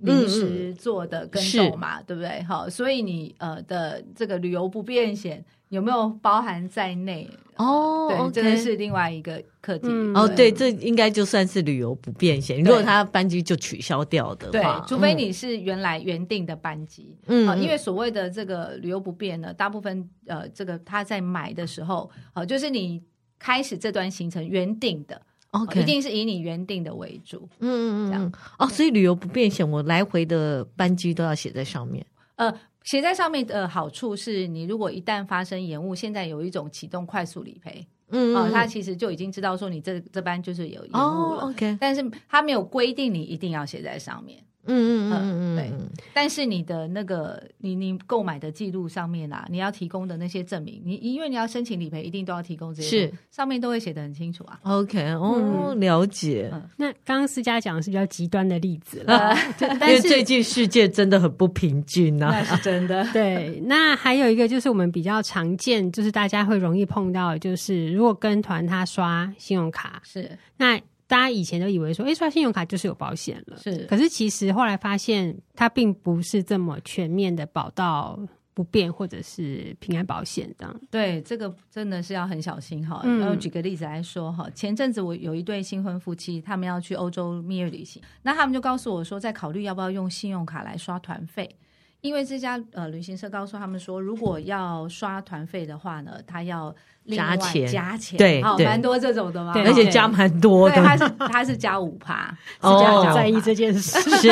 [0.03, 2.43] 临时做的跟动嘛，嗯、对不对？
[2.43, 7.27] 好，所以你呃的这个旅游不便险有没有包含在内？
[7.57, 9.87] 哦，对，这、okay、个是另外一个课题。
[9.89, 12.63] 嗯、哦，对，这应该就算是旅游不便险。
[12.63, 17.17] 如果他班机就取消掉的话，对，除非你是原来原定的班机。
[17.27, 23.03] 嗯，因为所谓的这个旅游不便呢，大部分呃，这个他在买的时候，呃，就是你
[23.39, 25.21] 开始这段行程原定的。
[25.53, 32.05] OK，一定是以你原定的为主，嗯嗯嗯，这样哦，所以旅游不便险，我来回的班机都要写在上面。
[32.37, 32.53] 呃，
[32.85, 44.43] 写在上面的好处是你如果一旦发生延误，现在有一种启动快速理赔，嗯嗯，他、呃、其实就已经知道说你这这班就是有延误了、哦、，OK，但是他没有规定你一定要写在上面。
[44.67, 45.73] 嗯嗯嗯嗯嗯，对。
[46.15, 54.59] 但是你的那个你你购买的记录上面啊，你要提供的那些证明，你因为你要申请理赔，一定都要提供这些，是上面都会写的很清楚啊。
[54.63, 56.51] OK，哦，嗯、了解。
[56.53, 63.05] 嗯、那刚刚思佳讲的是比较极端的例子了， 因为最近世界真的很不平均啊，那是真的。
[63.13, 70.81] 对，那还有一个就是我们比较常见，就是大家会容易碰到，就是如果跟团他刷信用卡，是那。
[71.13, 73.85] 大家以前都以为说，哎，刷信用卡就是有保险了，是。
[73.85, 78.19] 可是其实后来发现，它并不是这么全面的保到
[78.55, 80.81] 不变或者是平安保险这样。
[80.91, 83.03] 对，这个真的是要很小心哈。
[83.05, 91.55] 然后举个例子来说哈，前阵子我有一对新婚夫妻，他们要去欧洲蜜月旅行，那他们就告诉我说，在考虑要不要用信用卡来刷团费。
[92.03, 96.75] 因为这家呃旅行社告诉他们说，如果要刷团费的话呢，他要
[97.09, 100.77] 加钱加钱，对，好，蛮多这种的嘛，而且加蛮多的。
[100.83, 104.01] 他是他是加五趴，哦，在意这件事。
[104.17, 104.29] 是，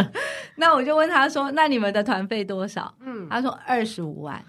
[0.56, 4.44] 那我就问他说：“那你们的团费多少？”嗯，他说二十五万。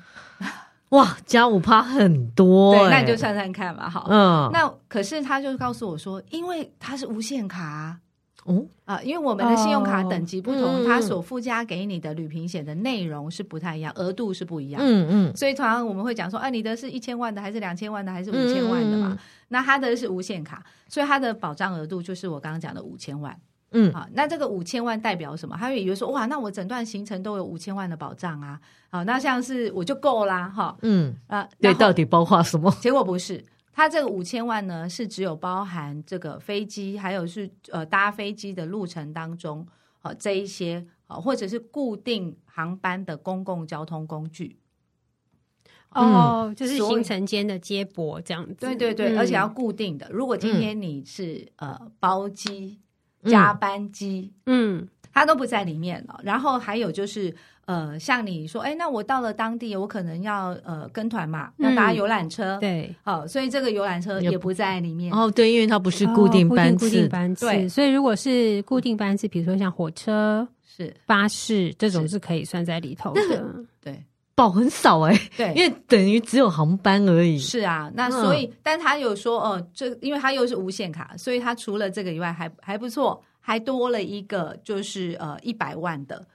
[0.90, 3.90] 哇，加五趴很多，对，那你就算算看吧。
[3.90, 7.98] 好，嗯，那可是他就告诉我说，因为他是无限卡。
[8.46, 14.82] 哦啊，因为我们的信用卡等级不同，它所附加给你的旅平险的内容是不太一样，额度是不一样。
[14.84, 19.10] 嗯嗯，所以通常我们会讲说，啊，你的是一千万的，还是两千万的，还是五千万的嘛？
[19.12, 19.18] 嗯、
[19.50, 23.38] 那它的是无限卡，所以它的保障额度就是我刚刚讲的五千万。
[23.72, 25.56] 嗯，好，那这个五千万代表什么？
[25.60, 28.60] 他会以为说，哇，那我整段行程都有五千万的保障啊。
[28.90, 30.76] 好，那像是我就够啦，哈。
[30.82, 32.76] 嗯啊，对，到底包括什么？
[32.82, 33.44] 结果不是。
[33.72, 39.66] 它这个五千万呢，是只有包含这个飞机，还有是呃搭飞机的路程当中，
[40.02, 44.58] 呃这一些呃或者是固定航班的公共交通工具。
[45.92, 48.56] 哦，嗯、就是行程间的接驳这样子。
[48.60, 50.10] 对对对，嗯、而且要固定的。
[50.12, 52.80] 如果今天你是、嗯、呃包机、
[53.24, 56.20] 加班机，嗯，它都不在里面了。
[56.24, 57.36] 然后还有就是。
[57.70, 65.14] 呃，像你说，哎，那我到了当地，我可能要呃跟团嘛，要搭游览车，嗯、对，好、哦，所以这个游览车也不在里面。
[65.14, 73.46] 哦，对，因为它不是固定班次，哦、固定班次，对，所以如果是固定班次，比如说像火车、是巴士这种，是可以算在里头的。
[73.84, 74.04] 对，
[74.34, 77.38] 保很少哎，对， 因为等于只有航班而已。
[77.38, 86.26] 是啊，那所以，嗯、但他有说，哦，这因为他又是无限卡，所以他除了这个以外，还还不错，还多了一个，就是呃一百万的。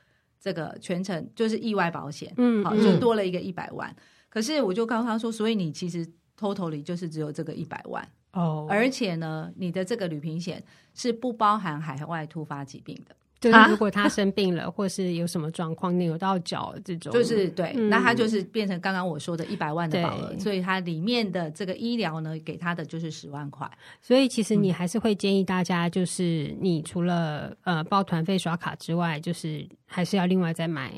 [0.45, 3.91] 这个全程就是意外保险，嗯，好，就多了一个一百万。
[3.91, 3.97] 嗯、
[4.29, 6.07] 可是我就告诉他说，所以你其实
[6.39, 13.17] total 里就是只有这个一百万哦，而且呢，你的这个旅平险是不包含海外突发疾病的。
[13.45, 23.71] 就是 如果他生病了，或是有什么状况，扭到脚这种，就是对，那他就是变成刚刚我说的一百万的保额，所以它里面的这个医疗呢，给他的就是十万块。
[24.01, 30.91] 所以其实你还是会建议大家，就是你除了呃报团费刷卡之外，就是还是要另外再买。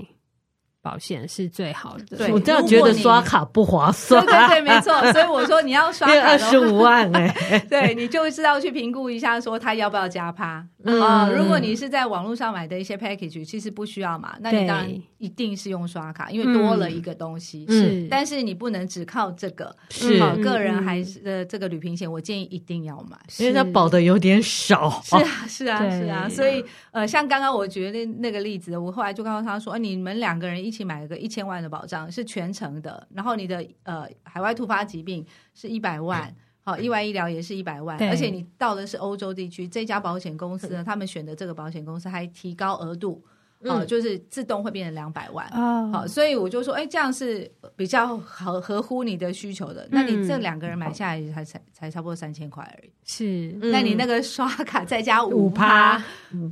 [0.86, 4.24] 保险是最好的，对，我这样觉得刷卡不划算。
[4.24, 4.94] 对对对，没错。
[5.12, 11.32] 所以我说你要刷卡二十五万哎、欸， 对，你就知道去评估一下，说他要不要加趴啊、嗯呃？
[11.32, 17.64] 如果你是在网络上买的一些 package，其实不需要嘛，那你当然一定是用刷卡，因为多了一个东西。
[17.66, 19.74] 嗯、是，但是你不能只靠这个。
[19.90, 25.02] 是，好，个人还是呃这个旅行险，我建议一定要买，因为它保的有点少。
[25.02, 26.28] 是啊，是啊，是啊。
[26.28, 30.75] 所以呃，像刚刚我举的那那个例子，我后来就告诉他说，呃、你们两个人一起。
[30.76, 35.24] 起买了个一千万的保障，是全程的，然后你的呃海外突发疾病
[35.54, 43.24] 是一百万，好，意外医疗也是一百万，而且你到的是欧洲地区，这家保险公司呢，他们选的这个保险公司还提高额度。
[43.60, 49.82] 哦，就是自动会变成两百万哦，好，所以我就说，哎，这样是比较合合乎你的需求的。
[49.84, 52.90] 嗯、那你这两个人买下来才才才差不多三千块而已。
[53.02, 56.00] 是，那你那个刷卡再加五趴，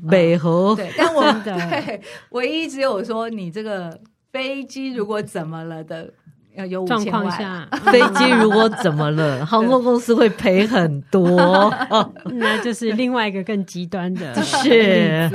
[0.02, 2.00] 美和对，但我对
[2.30, 4.00] 唯一只有说你这个
[4.34, 6.12] 飞机如果怎么了的。
[6.56, 11.28] 要有状况下， 飞机如果怎么了， 航空公司会赔很多，
[12.26, 15.28] 那就是另外一个更极端的，是，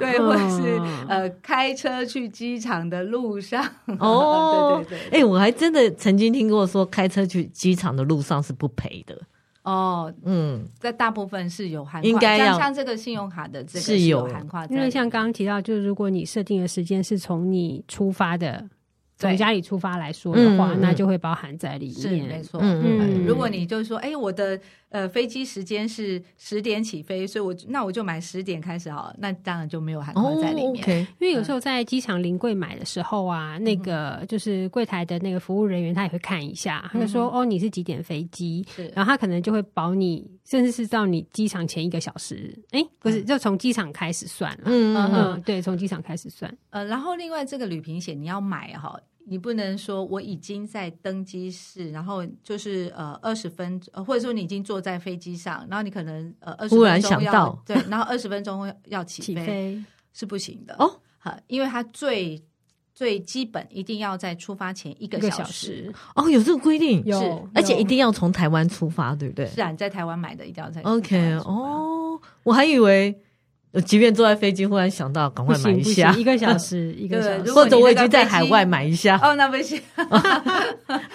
[0.00, 3.64] 对，或者是呃，开车去机场的路上，
[4.00, 9.16] 哦，对对对，哎，我还真的曾经听过说，开车去机场的路上是不赔的，
[9.64, 18.64] 哦，嗯，在大部分是有含，应该要像这个信用卡的这个是有含跨，因为像刚刚提到，就是如果你设定的时间是从你出发的。
[19.16, 21.96] 从家里出发来说的话，那就会包含在里面。
[21.96, 22.58] 是没错。
[22.60, 24.58] 嗯，如果你就是说，哎，我的
[24.94, 31.00] 呃飞机时间是十点起飞，所以我那我就买十点开始好了，那当然就没有含括在里面。
[31.18, 38.64] 因为有时候在机场临柜买的时候啊，那个就是柜台的那个服务人员他也会看一下，他就说哦，你是几点飞机？
[38.94, 42.56] 然后他可能就会保你，甚至是到你机场前一个小时。
[42.70, 44.62] 哎，不是，就从机场开始算了。
[44.66, 46.56] 嗯嗯，对，从机场开始算。
[46.70, 48.96] 呃，然后另外这个旅行险你要买哈。
[49.26, 62.42] 你不能说我已经在登机室，然后就是呃二十分钟，或者说你已经坐在飞机上，然后你可能呃二十分钟要，突然想到，对，然后二十分钟要起飞，起飞是不行的哦，好，因为它最
[62.94, 69.46] 最基本一定要在出发前一个小时，哦，有这个规定，有，是而且一定要从台湾出发，对不对？
[69.46, 73.18] 是啊，你在台湾买的一定要在 OK 哦，我还以为。
[73.82, 79.18] 即便坐在飞机，忽然想到赶快买一下，一个小时， 一个小时，或者我已经在海外买一下。
[79.22, 79.80] 哦，那不行，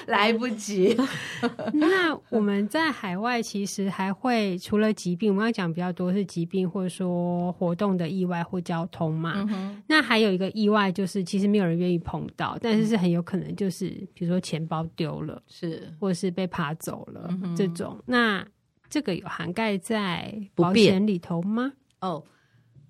[0.07, 0.95] 来不及。
[1.73, 9.47] 那我们在海外其实还会除了疾病，我们要讲比较多是疾病，或者说活动的意外或交通嘛。
[9.49, 17.97] 嗯、那还有一个意外就是，其实没有人愿意碰到，但是是很有可能就是，比如说钱包丢了，是，或者是被爬走了、这种。
[18.05, 18.45] 那
[18.89, 21.71] 这个有涵盖在保险里头吗？
[22.01, 22.21] 哦。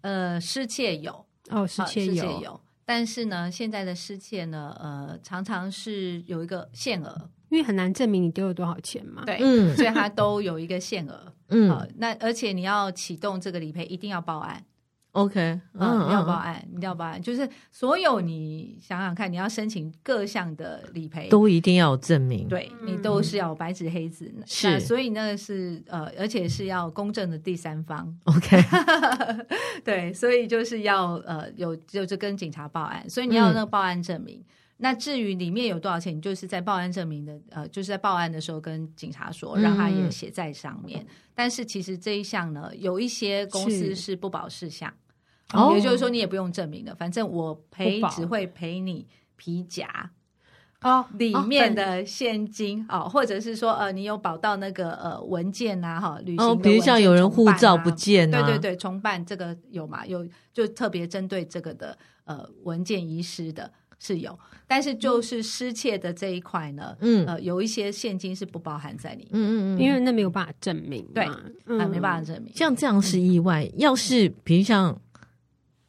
[0.01, 14.63] 呃，失窃有哦，失窃有，但是呢，现在的失窃呢，呃，常常是有一个限额，因为很难证明你丢了多少钱嘛，对，嗯，所以它都有一个限额，嗯、呃，那而且你要启动这个理赔，一定要报案。
[15.14, 28.64] OK，嗯，你要报案，你要报案，就是所有你想想看，你要申请各项的理赔，都一定要有证明，对，你都是要白纸黑字，是，所以那个是呃，而且是要公正的第三方，OK，
[29.84, 34.43] 对，所以就是要呃有就是跟警察报案，所以你要有那个报案证明。
[34.82, 41.05] 那至于里面有多少钱，你就是在报案证明的呃，就是在报案的时候跟警察说，让他也写在上面。
[41.36, 44.93] 但是其实这一项呢，有一些公司是不保事项。
[45.53, 50.11] 哦，也就是说，你也不用证明的，反正我赔只会赔你皮夹
[50.82, 60.05] 哦里面的现金哦，或者是说呃，你有保到那个呃文件呐哈，旅行的文件，比如像有人护照不见，对对对，重办这个有嘛？
[60.05, 63.69] 有就特别针对这个的呃文件遗失的
[63.99, 67.25] 是有，但是就是失窃的这一块呢，嗯。
[67.27, 71.27] 呃，有一些现金是不包含在里面，嗯嗯，因为那没有办法证明，对，
[71.65, 74.99] 嗯，没办法证明，像这样是意外，要是比如像。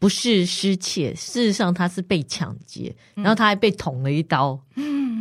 [0.00, 4.58] 不是失窃，事实上他是被抢劫，然后他还被捅了一刀。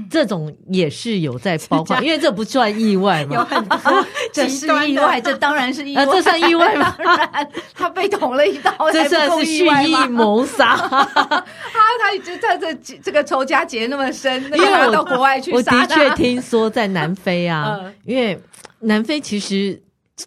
[0.10, 3.36] 嗯，这种也是有在包括，因为这不算意外嘛。
[3.36, 6.06] 有很多， 这是意外，这当然是意外。
[6.06, 6.96] 这算意外吗？
[6.98, 10.76] 当然，他被捅了一刀， 这算是蓄意谋杀。
[10.90, 11.44] 他
[12.02, 15.58] 他就在这这个仇家结那么深，因为他到国外去杀。
[15.58, 18.40] 我的确听说在南非啊，因为
[18.80, 19.82] 南非其实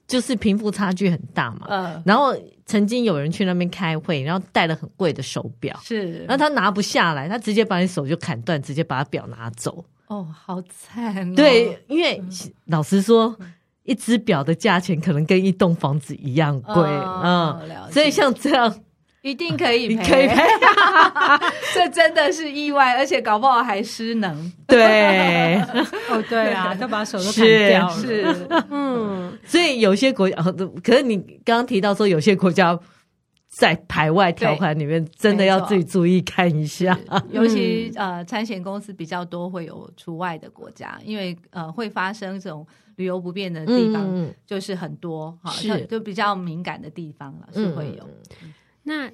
[0.07, 1.67] 就是贫富差距很大嘛。
[1.69, 2.35] 嗯，然后。
[2.67, 9.85] 曾经有人去那边开会，然后戴了很贵的手表，是，然后他拿不下来，他直接把你手就砍断，直接把他表拿走。
[10.07, 11.35] 哦，好惨哦！
[11.35, 12.31] 对，因为、嗯、
[12.67, 13.37] 老实说，
[13.85, 18.75] 一只表的价钱可能跟一栋房子一样贵，哦、嗯，所以像这样。
[19.23, 20.37] 一定可以赔，可以赔，
[21.75, 24.53] 这真的是意外，而且搞不好还失能。
[24.67, 25.55] 对，
[26.11, 27.95] 哦，对啊， 他把手都砍掉了。
[27.95, 30.37] 是，是嗯，所以有些国家，
[30.83, 32.77] 可是你刚刚提到说，有些国家
[33.49, 36.99] 在排外条款里面，真的要自己注意看一下。
[37.31, 42.67] 尤其呃，产险公司比较多会有除外的国家，因为呃，会发生这种
[42.97, 44.05] 旅游不便的地方，
[44.45, 45.53] 就是很多哈，
[45.89, 48.09] 就比较敏感的地方了，是会有。
[48.83, 49.11] 那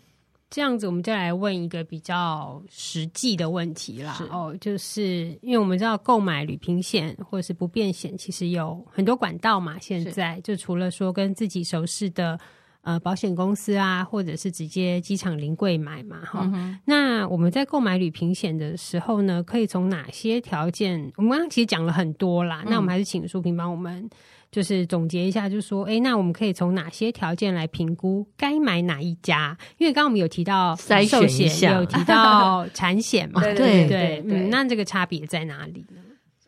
[0.51, 4.19] 这样子，我们再来问一个比较实际的问题啦。
[4.31, 9.79] 哦，就是因为我们知道购买旅平险或者是不便险，其实有很多管道嘛。
[9.79, 12.41] 现在就除了说跟自己熟识的
[12.81, 16.79] 呃保险公司啊，或者是直接机场临柜买嘛，哈、嗯。
[16.87, 21.12] 那我们在购买旅平险的时候呢，可以从哪些条件？
[21.16, 22.62] 我们刚刚其实讲了很多啦。
[22.64, 24.09] 嗯、那我们还是请淑萍帮我们。
[24.51, 29.57] 就是总结一下，就是说，哎，那我们可以从哪些条件来评估该买哪一家？
[29.76, 36.01] 因为刚刚我们有提到筛选一下，有提到 产险嘛，对对对，对，对，嗯，那这个差别在哪里呢？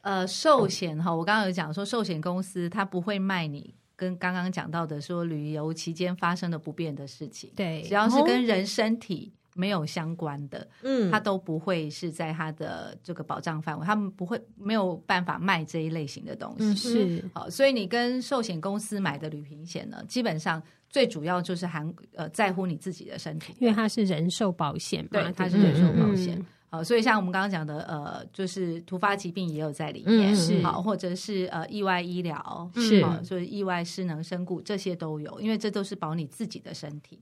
[0.03, 9.32] 呃，寿险哈，我刚刚有讲说，寿险公司它不会卖你跟刚刚讲到的说旅游期间发生的不便的事情，对，只要是跟人身体。
[9.61, 17.25] 没有相关的，嗯，他都不会是在他的这个保障范围，他们不会没有办法卖这一类型的东西，嗯、是。
[17.35, 26.35] 好，所以你跟寿险公司买的旅行险呢，基本上最主要就是含呃在乎你自己的身体，因为它是人寿保险嘛，对，它是人寿保险，
[26.71, 30.63] 好、嗯，所以像我们刚刚讲的呃，就是突发疾病也有在里面，是。
[30.63, 37.21] 好，或者是呃意外医疗是，就是意外失能身故这些都有，因为这都是保你自己的身体。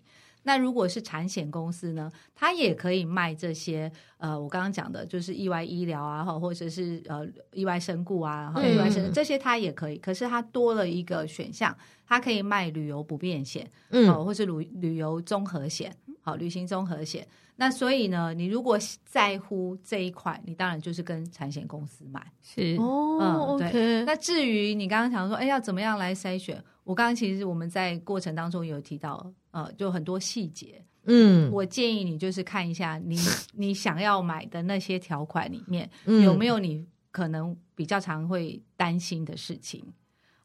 [0.49, 9.99] 那如果是产险公司呢，它也可以卖这些呃，我刚刚讲的就是意外医疗啊，或者是呃意外身故啊，意外身、嗯、这些它也可以。
[9.99, 11.77] 可是它多了一个选项，
[12.07, 17.29] 它可以卖旅游不便险，嗯、呃，或是旅旅游综合险，好，旅行综合险。
[17.61, 22.25] 那所以呢，你如果在乎这一块，你当然就是跟产险公司买。
[22.41, 24.05] 是哦，嗯，对。
[24.07, 26.65] 那至于你刚刚讲说，哎，要怎么样来筛选？
[26.85, 30.85] 我刚刚其实我们在过程当中有提到，呃，就很多细节。
[31.05, 33.17] 嗯，我建议你就是看一下你
[33.55, 39.85] 你想要买的那些条款里面、嗯、有没有你可能比较常会担心的事情。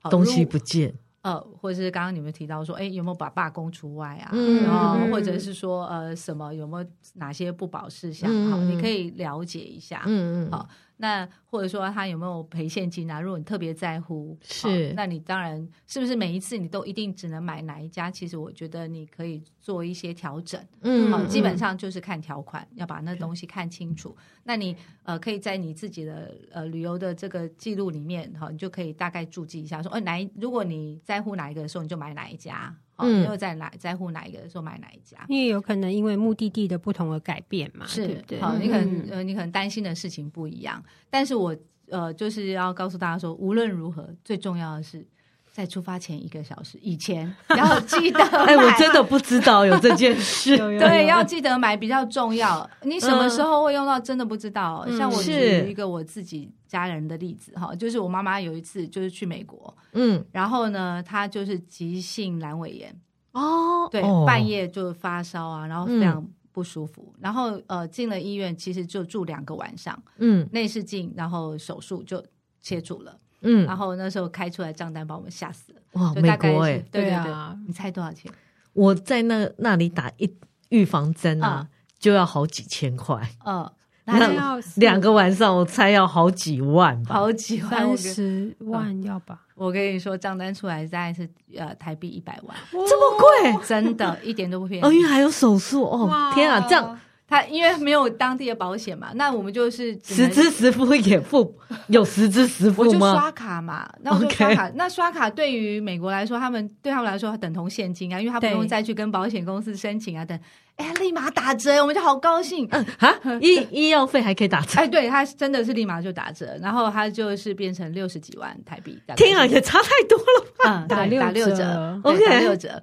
[0.10, 0.94] 东西不见。
[1.22, 4.30] 呃，或者是刚刚你们提到说，哎，有没有把罢工除外啊？
[4.34, 8.30] 嗯、然后或者是说，呃，什么有没有哪些不保事项？
[8.50, 10.04] 好、嗯，你可以了解一下。
[10.06, 10.52] 嗯嗯。
[10.52, 10.68] 好，
[11.04, 13.20] 那或者说他有没有赔现金啊？
[13.20, 18.10] 如果你特别在乎，是，那你当然是不是每一次你都一定只能买哪一家？
[18.10, 20.60] 其实我觉得你可以做一些调整。
[20.82, 21.12] 嗯。
[21.12, 24.16] 好，基本上就是看条款，要把那东西看清楚。
[24.44, 32.76] 那你呃，可以在你自己的呃旅游的这个记录里面，哈，你就可以大概注记一下，说，哎，哪一如果你在在乎哪一个的时候，你就买哪一家。
[32.98, 37.86] 嗯，没有在哪在乎哪一个的时候买哪一家，因为有可能因为目的地的不同而改变嘛。
[37.88, 40.84] 是，对对好，你可能呃，你可能担心的事情不一样。
[41.10, 41.56] 但是我
[41.88, 45.06] 呃，就是要告诉大家说，无论如何，最重要的是。
[45.54, 48.20] 在出发前一个小时以前， 要记得。
[48.24, 50.58] 哎，我真的不知道有这件事。
[50.80, 52.68] 对，要记得买比较重要。
[52.82, 54.00] 你什么时候会用到？
[54.00, 54.84] 真的不知道。
[54.88, 63.00] 嗯、像我举一个我自己家人的例子哈，就是我妈妈有一次就是去美国，嗯，然后呢，她就是急性阑尾炎
[63.34, 72.26] 哦，对，哦、半夜就发烧啊，然后非常不舒服，嗯、然后呃进了医院，其实就住两个晚上，嗯，内视镜，然后手术就
[72.60, 73.16] 切除了。
[73.44, 75.80] 嗯，然后那时候开出来账单把我们吓死了。
[75.94, 77.34] 哇，美国哎，对对对，
[77.68, 78.32] 你猜多少钱？
[78.74, 80.34] 我在那那里打一
[80.70, 81.68] 预防针啊，
[82.00, 83.22] 就要好几千块。
[83.46, 83.70] 嗯，
[84.06, 87.14] 那要两个晚上，我猜要好几万吧？
[87.14, 89.42] 好几万，三十万要吧？
[89.56, 93.66] 我跟你说，账单出来大概是呃台币一百万，这么贵？
[93.68, 94.84] 真的，一点都不便宜。
[94.84, 97.00] 哦，因为还有手术哦，天啊，这样。
[97.34, 101.58] 他因为没有当地的保险嘛，那我们就是实支实付也付，
[101.88, 102.88] 有实支实付吗？
[102.88, 104.70] 我就刷卡嘛，那我就刷卡。
[104.70, 104.74] Okay.
[104.76, 110.40] 那刷卡对于美国来说，他们对他们来说等同现金啊，因为他不用再去跟保险公司申请啊等。
[110.76, 112.68] 哎，立马打折，我们就好高兴。
[112.72, 114.80] 嗯哈， 医医药费还可以打折。
[114.80, 119.00] 哎，对，他真的是立马就打折，然后他就是变成六十几万台币。
[119.16, 120.84] 天啊，也差太多了吧？
[120.84, 122.82] 嗯，打六打六折，OK，打六折。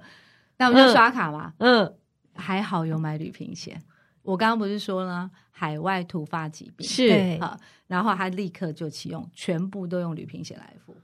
[0.57, 1.51] 那我们就刷卡嘛。
[1.59, 1.93] 嗯，
[2.35, 3.81] 还好有买旅行险。
[4.23, 7.57] 我刚刚不是说了，海外突发疾病是好，
[7.87, 10.95] 然后他立刻就启用，全部都用旅平险来付，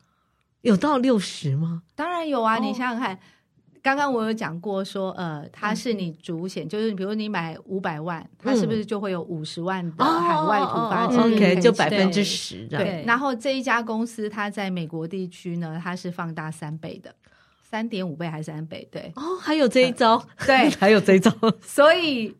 [0.61, 1.81] 有到六十吗？
[1.95, 2.57] 当然有啊！
[2.57, 3.17] 哦、你想想看，
[3.81, 11.23] 刚刚我有讲过说，呃，它是你主险，嗯、就是比如你买五百万，它是不是就会有五十万的海外突发疾病？
[11.23, 12.77] 哦、OK，就百分之十的。
[12.77, 17.15] 对，然后这一家公司它在美国地区呢，它是放大三倍的，
[17.63, 18.87] 三点五倍还是三倍？
[18.91, 22.35] 对，哦，还有这一招，呃、对， 还有这一招，所以。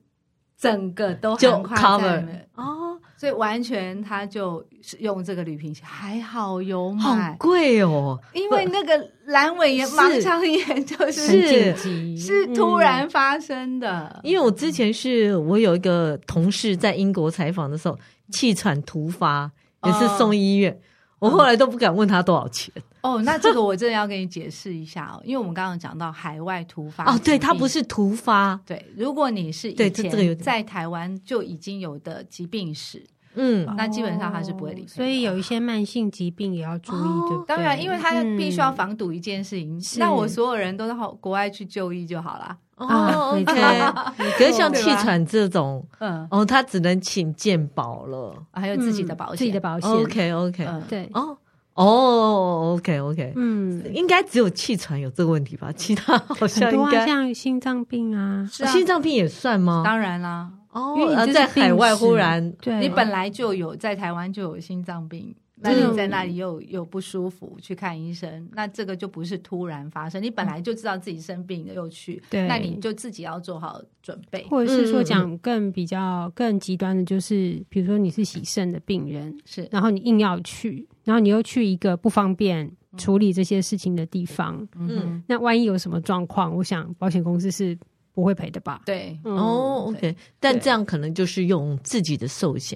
[0.59, 4.65] 整个都就 cover 哦，所以完全他就
[4.99, 8.97] 用这个旅平险，还好有买，好贵哦，因为那个
[9.27, 14.19] 阑尾炎、盲肠炎就是是是突然发生的。
[14.23, 17.95] 因为我之前是我有一个同事在英国采访的时候，
[18.31, 19.51] 气喘突发
[19.83, 20.75] 也是送医院，
[21.19, 22.73] 我后来都不敢问他多少钱。
[23.13, 33.03] 哦，那这个我真的要跟你解释一下哦，因为我们刚刚讲到海外突发哦，对，它不是突发，对，如果你是以前在台湾就已经有的疾病史。
[33.39, 37.55] 嗯，那基本上它是不会理，所以有一些慢性疾病也要注意，对不对？
[37.55, 42.57] 当然，因为他必须要防堵一件事情，那我所有人都到国外去就医就好了。
[42.77, 44.31] 哦，OK。
[44.39, 49.91] 可是像气喘这种，嗯，哦，他只能请健保了，还有自己的保险，自己的保险。
[49.91, 51.07] OK，OK，对。
[51.13, 51.37] 哦，
[51.77, 53.33] 哦，OK，OK。
[53.35, 55.71] 嗯，应该只有气喘有这个问题吧？
[55.71, 59.83] 其他好像应该像心脏病啊，心脏病也算吗？
[59.85, 60.51] 当然啦。
[60.71, 87.77] 哦，因为在海外忽然，对，你本来就有在台湾就有心脏病，那你在那里又又不舒服去看医生，那这个就不是突然发生，你本来就知道自己生病了又去，对，那你就自己要做好准备，或者是说讲更比较更极端的，就是比如说你是洗肾的病人，是，然后你硬要去，然后你又去一个不方便处理这些事情的地方，嗯，那万一有什么状况，我想保险公司是。
[88.13, 88.81] 不会赔的吧？
[88.83, 92.75] 对，哦，OK，但这样可能就是用自己的寿险，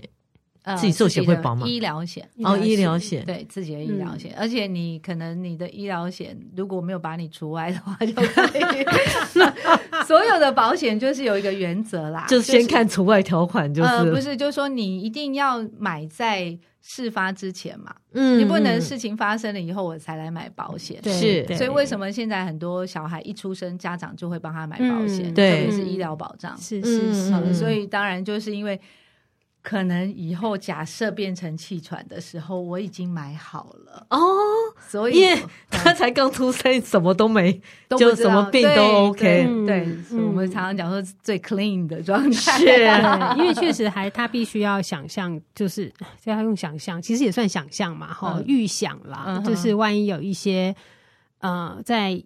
[0.75, 1.65] 自己寿险会保吗？
[1.67, 8.85] 医疗险哦，医疗险，对自己的医疗险，而且你可能你的医疗险如果没有把你除外的话， 就可以。
[10.07, 14.11] 所有的保险就是有一个原则啦， 就先看除外条款，就是。
[14.11, 16.57] 不是，就是说你一定要买在。
[16.83, 28.81] 事发之前嘛，嗯，你不能事情发生了以后我才来买保险，是，所以为什么现在很多小孩一出生，家长就会帮他买保险，对，特别是医疗保障，是是是，所以当然就是因为。
[29.61, 34.07] 可能以后假设变成气喘的时候，我已经买好了。
[34.09, 34.19] 哦，
[34.87, 35.25] 所以
[35.69, 39.47] 他才刚出生，什么都没，就什么病都 OK。
[39.67, 42.65] 对，我们常常讲说最 clean 的状态，是，
[43.37, 45.91] 因为确实还他必须要想象，就是
[46.23, 50.75] 要用想象，其实也算想象嘛，哈，预想啦，就是万一有一些
[51.39, 52.21] 呃在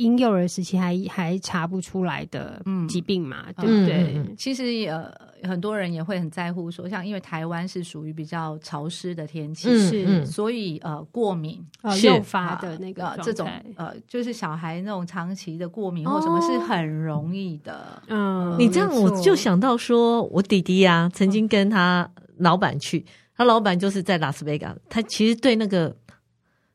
[0.00, 4.34] 婴幼儿时期还还查不出来的疾病嘛，对不对？
[4.36, 5.12] 其实呃。
[5.42, 11.58] 很多人也会很在乎说，像因为台湾是属于比较潮湿的天气，是，所以呃过敏
[12.02, 18.02] 诱发的那个这种呃，就是小孩那种长期的过敏或什么是很容易的。
[18.08, 25.96] 嗯，你这样我就想到说，我弟弟呀，曾经跟他老板去，他老板就是在拉斯维加，他其实对那个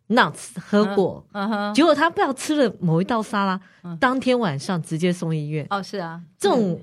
[0.09, 3.59] nuts 核果，嗯哼，结果他不知道吃了某一道沙拉，
[3.99, 5.65] 当天晚上直接送医院。
[5.69, 6.81] 哦，是啊，这种。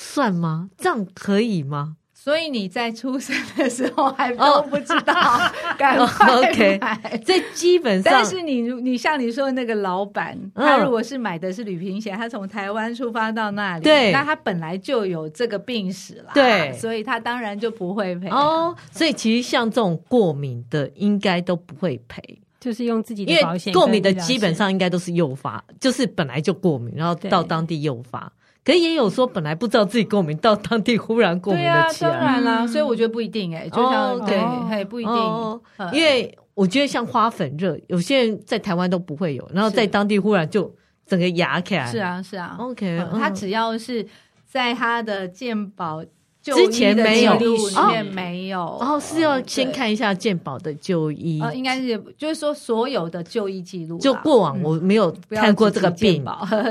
[0.00, 0.70] 算吗？
[0.76, 1.96] 这样可以吗？
[2.28, 5.14] 所以你在出生的时候还都不知道，
[5.78, 7.22] 赶快买。
[7.24, 18.28] 这基本上，但是你你像你说的那个老板，他如果是买的是旅行险，他从台湾出发到那里，对，那他本来就有这个病史了，对，所以他当然就不会赔。
[18.28, 22.22] 哦，所以其实像这种过敏的，应该都不会赔，
[22.60, 23.72] 就是用自己的保险。
[23.72, 28.30] 因为过敏的基本上应该都是诱发，就是本来就过敏，然后到当地诱发。
[28.68, 32.10] 可也有说本来不知道自己过敏，到当地忽然过敏的起来。
[32.10, 34.38] 当然啦，所以我觉得不一定哎，就像对，
[34.68, 35.60] 还不一定，
[35.92, 40.70] 因为我觉得像花粉热，有些人在台湾都不会有，然后在当地忽然就
[41.06, 41.86] 整个牙起来。
[41.86, 44.06] 是啊，是啊，OK，他只要是
[44.44, 46.04] 在他的健保。
[46.40, 47.46] 之前没有，里
[47.88, 56.24] 面没有，然后，是要先看一下健保的就医，应该是就是说所有的就医记录，就过往我没有看过这个病，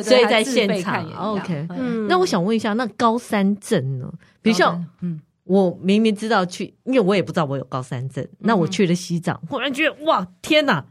[0.04, 1.06] 所以在 现场。
[1.12, 1.68] OK，
[2.08, 4.12] 那我想问一下，那高山症呢？
[4.42, 10.84] 比如像，嗯，我明明知道去，因为我也不知道我有高山症，那我去了西藏，忽然觉得哇，天哪！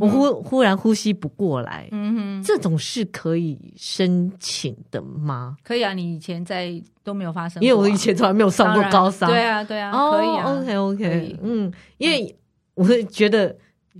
[0.00, 5.56] 我忽忽然呼吸不过来，嗯哼，这种是可以申请的吗？
[5.62, 12.36] 可以啊，你以前在都没有发生过，因为我以前从来没有上过高三，对啊，对啊，可以啊，OK OK，嗯，因为
[12.74, 13.56] 我会觉得。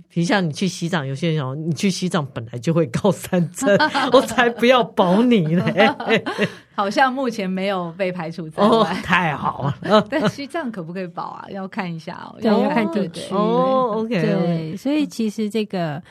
[0.09, 3.69] 比如像你去西藏，有些人哦你去西藏本来就会高山症，
[4.13, 6.23] 我才不要保你嘞。
[6.75, 10.07] 好像目前没有被排除在外，太好了。
[10.09, 11.45] 但西藏可不可以保啊？
[11.49, 13.93] 要看一下哦，要看地区哦。
[13.97, 16.01] OK，对，所以其实这个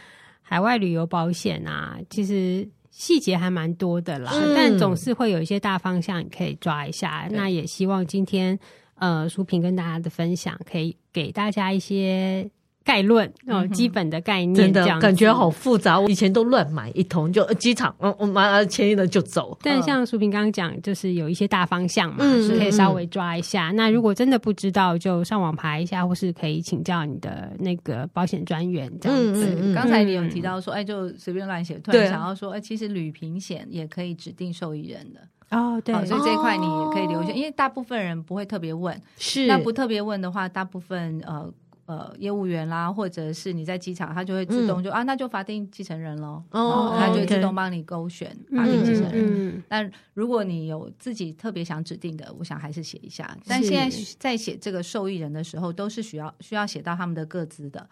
[0.42, 7.28] 海外旅游保险啊，其实细节还蛮多的啦，但总是会有一些大方向你可以抓一下。
[7.30, 8.58] 那也希望今天
[8.96, 12.50] 呃淑萍跟大家的分享，可以给大家一些。
[12.86, 15.98] 概论哦，基本的概念，真的感觉好复杂。
[15.98, 19.58] 我以前都乱买一通，就机场，嗯，我买了签约了就走。
[19.60, 23.72] 但像淑萍刚刚讲，就是有一些大方向嘛，是可以稍微抓一下。
[23.74, 29.72] 那如果真的不知道，就上网爬一下，或是可以请教你的那个保险专员这样子。
[29.74, 35.20] 刚才你有提到说，哎，就随便乱写，突然想要说，哎，其实旅平险也可以指定受益人的
[35.50, 41.52] 哦，对，所以这一块你也可以留下，因为大部分人不会特别问，是那不特别问的话，大部分呃。
[41.86, 49.12] 呃业务员啦，或者是你在机场，他就会自动就、嗯、啊，那就法定继承人喽，哦，他就会自动帮你勾选法定继承人。
[49.14, 53.36] 嗯嗯、但如果你有自己特别想指定的，我想还是写一下。
[53.46, 57.88] 但现在在写这个受益人的时候，都是需要需要写到他们的各自的。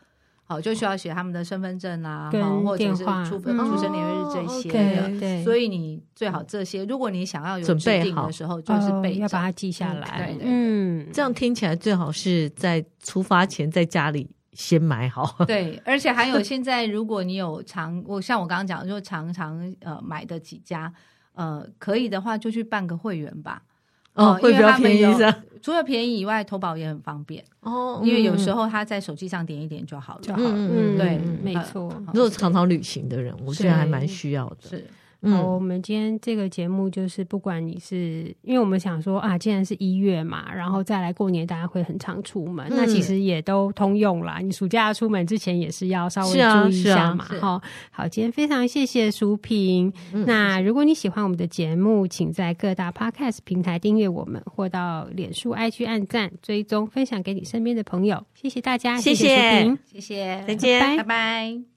[0.47, 5.43] 好，就需要写他们的身份证啊，好，或者是出出生年月日这些的。
[5.43, 10.19] 所以你最好这些，如果你想要有备好的时候，就是备、哦、要把它记下来。
[10.19, 15.35] 对，对，对，嗯，这样听起来最好是在出发前在家里先买好。
[15.47, 20.93] 对，而且还有现在，如果你有常，我像我刚刚讲的，就常常呃买的几家，
[21.33, 23.63] 呃，可以的话就去办个会员吧。
[24.15, 25.35] 哦，会比较便宜是。
[25.63, 28.01] 除了便宜以外，投保也很方便哦。
[28.05, 30.51] 因为有时候他在手机上点一点就好了，就好了。
[30.51, 31.91] 嗯，对，没错。
[32.13, 34.57] 如果常常旅行的人，我觉得还蛮需要的。
[34.69, 34.87] 是。
[35.31, 44.39] 好，我们今天这个节目就是，不管你是，因为我们想说啊，既然是一月嘛，然后再来过年，大家会很常出门，嗯、那其实也都通用啦。
[44.41, 47.25] 你暑假出门之前也是要稍微注意一下嘛。
[47.25, 49.93] 哈、啊啊，好，今天非常谢谢淑萍。
[50.13, 58.25] 嗯、那如果你喜欢我们的节目，请在各大 Podcast 平台订阅我们，或到脸书 IG 按赞、追踪、分享给你身边的朋友。
[58.35, 61.74] 谢谢大家，谢谢谢谢，再见，拜拜。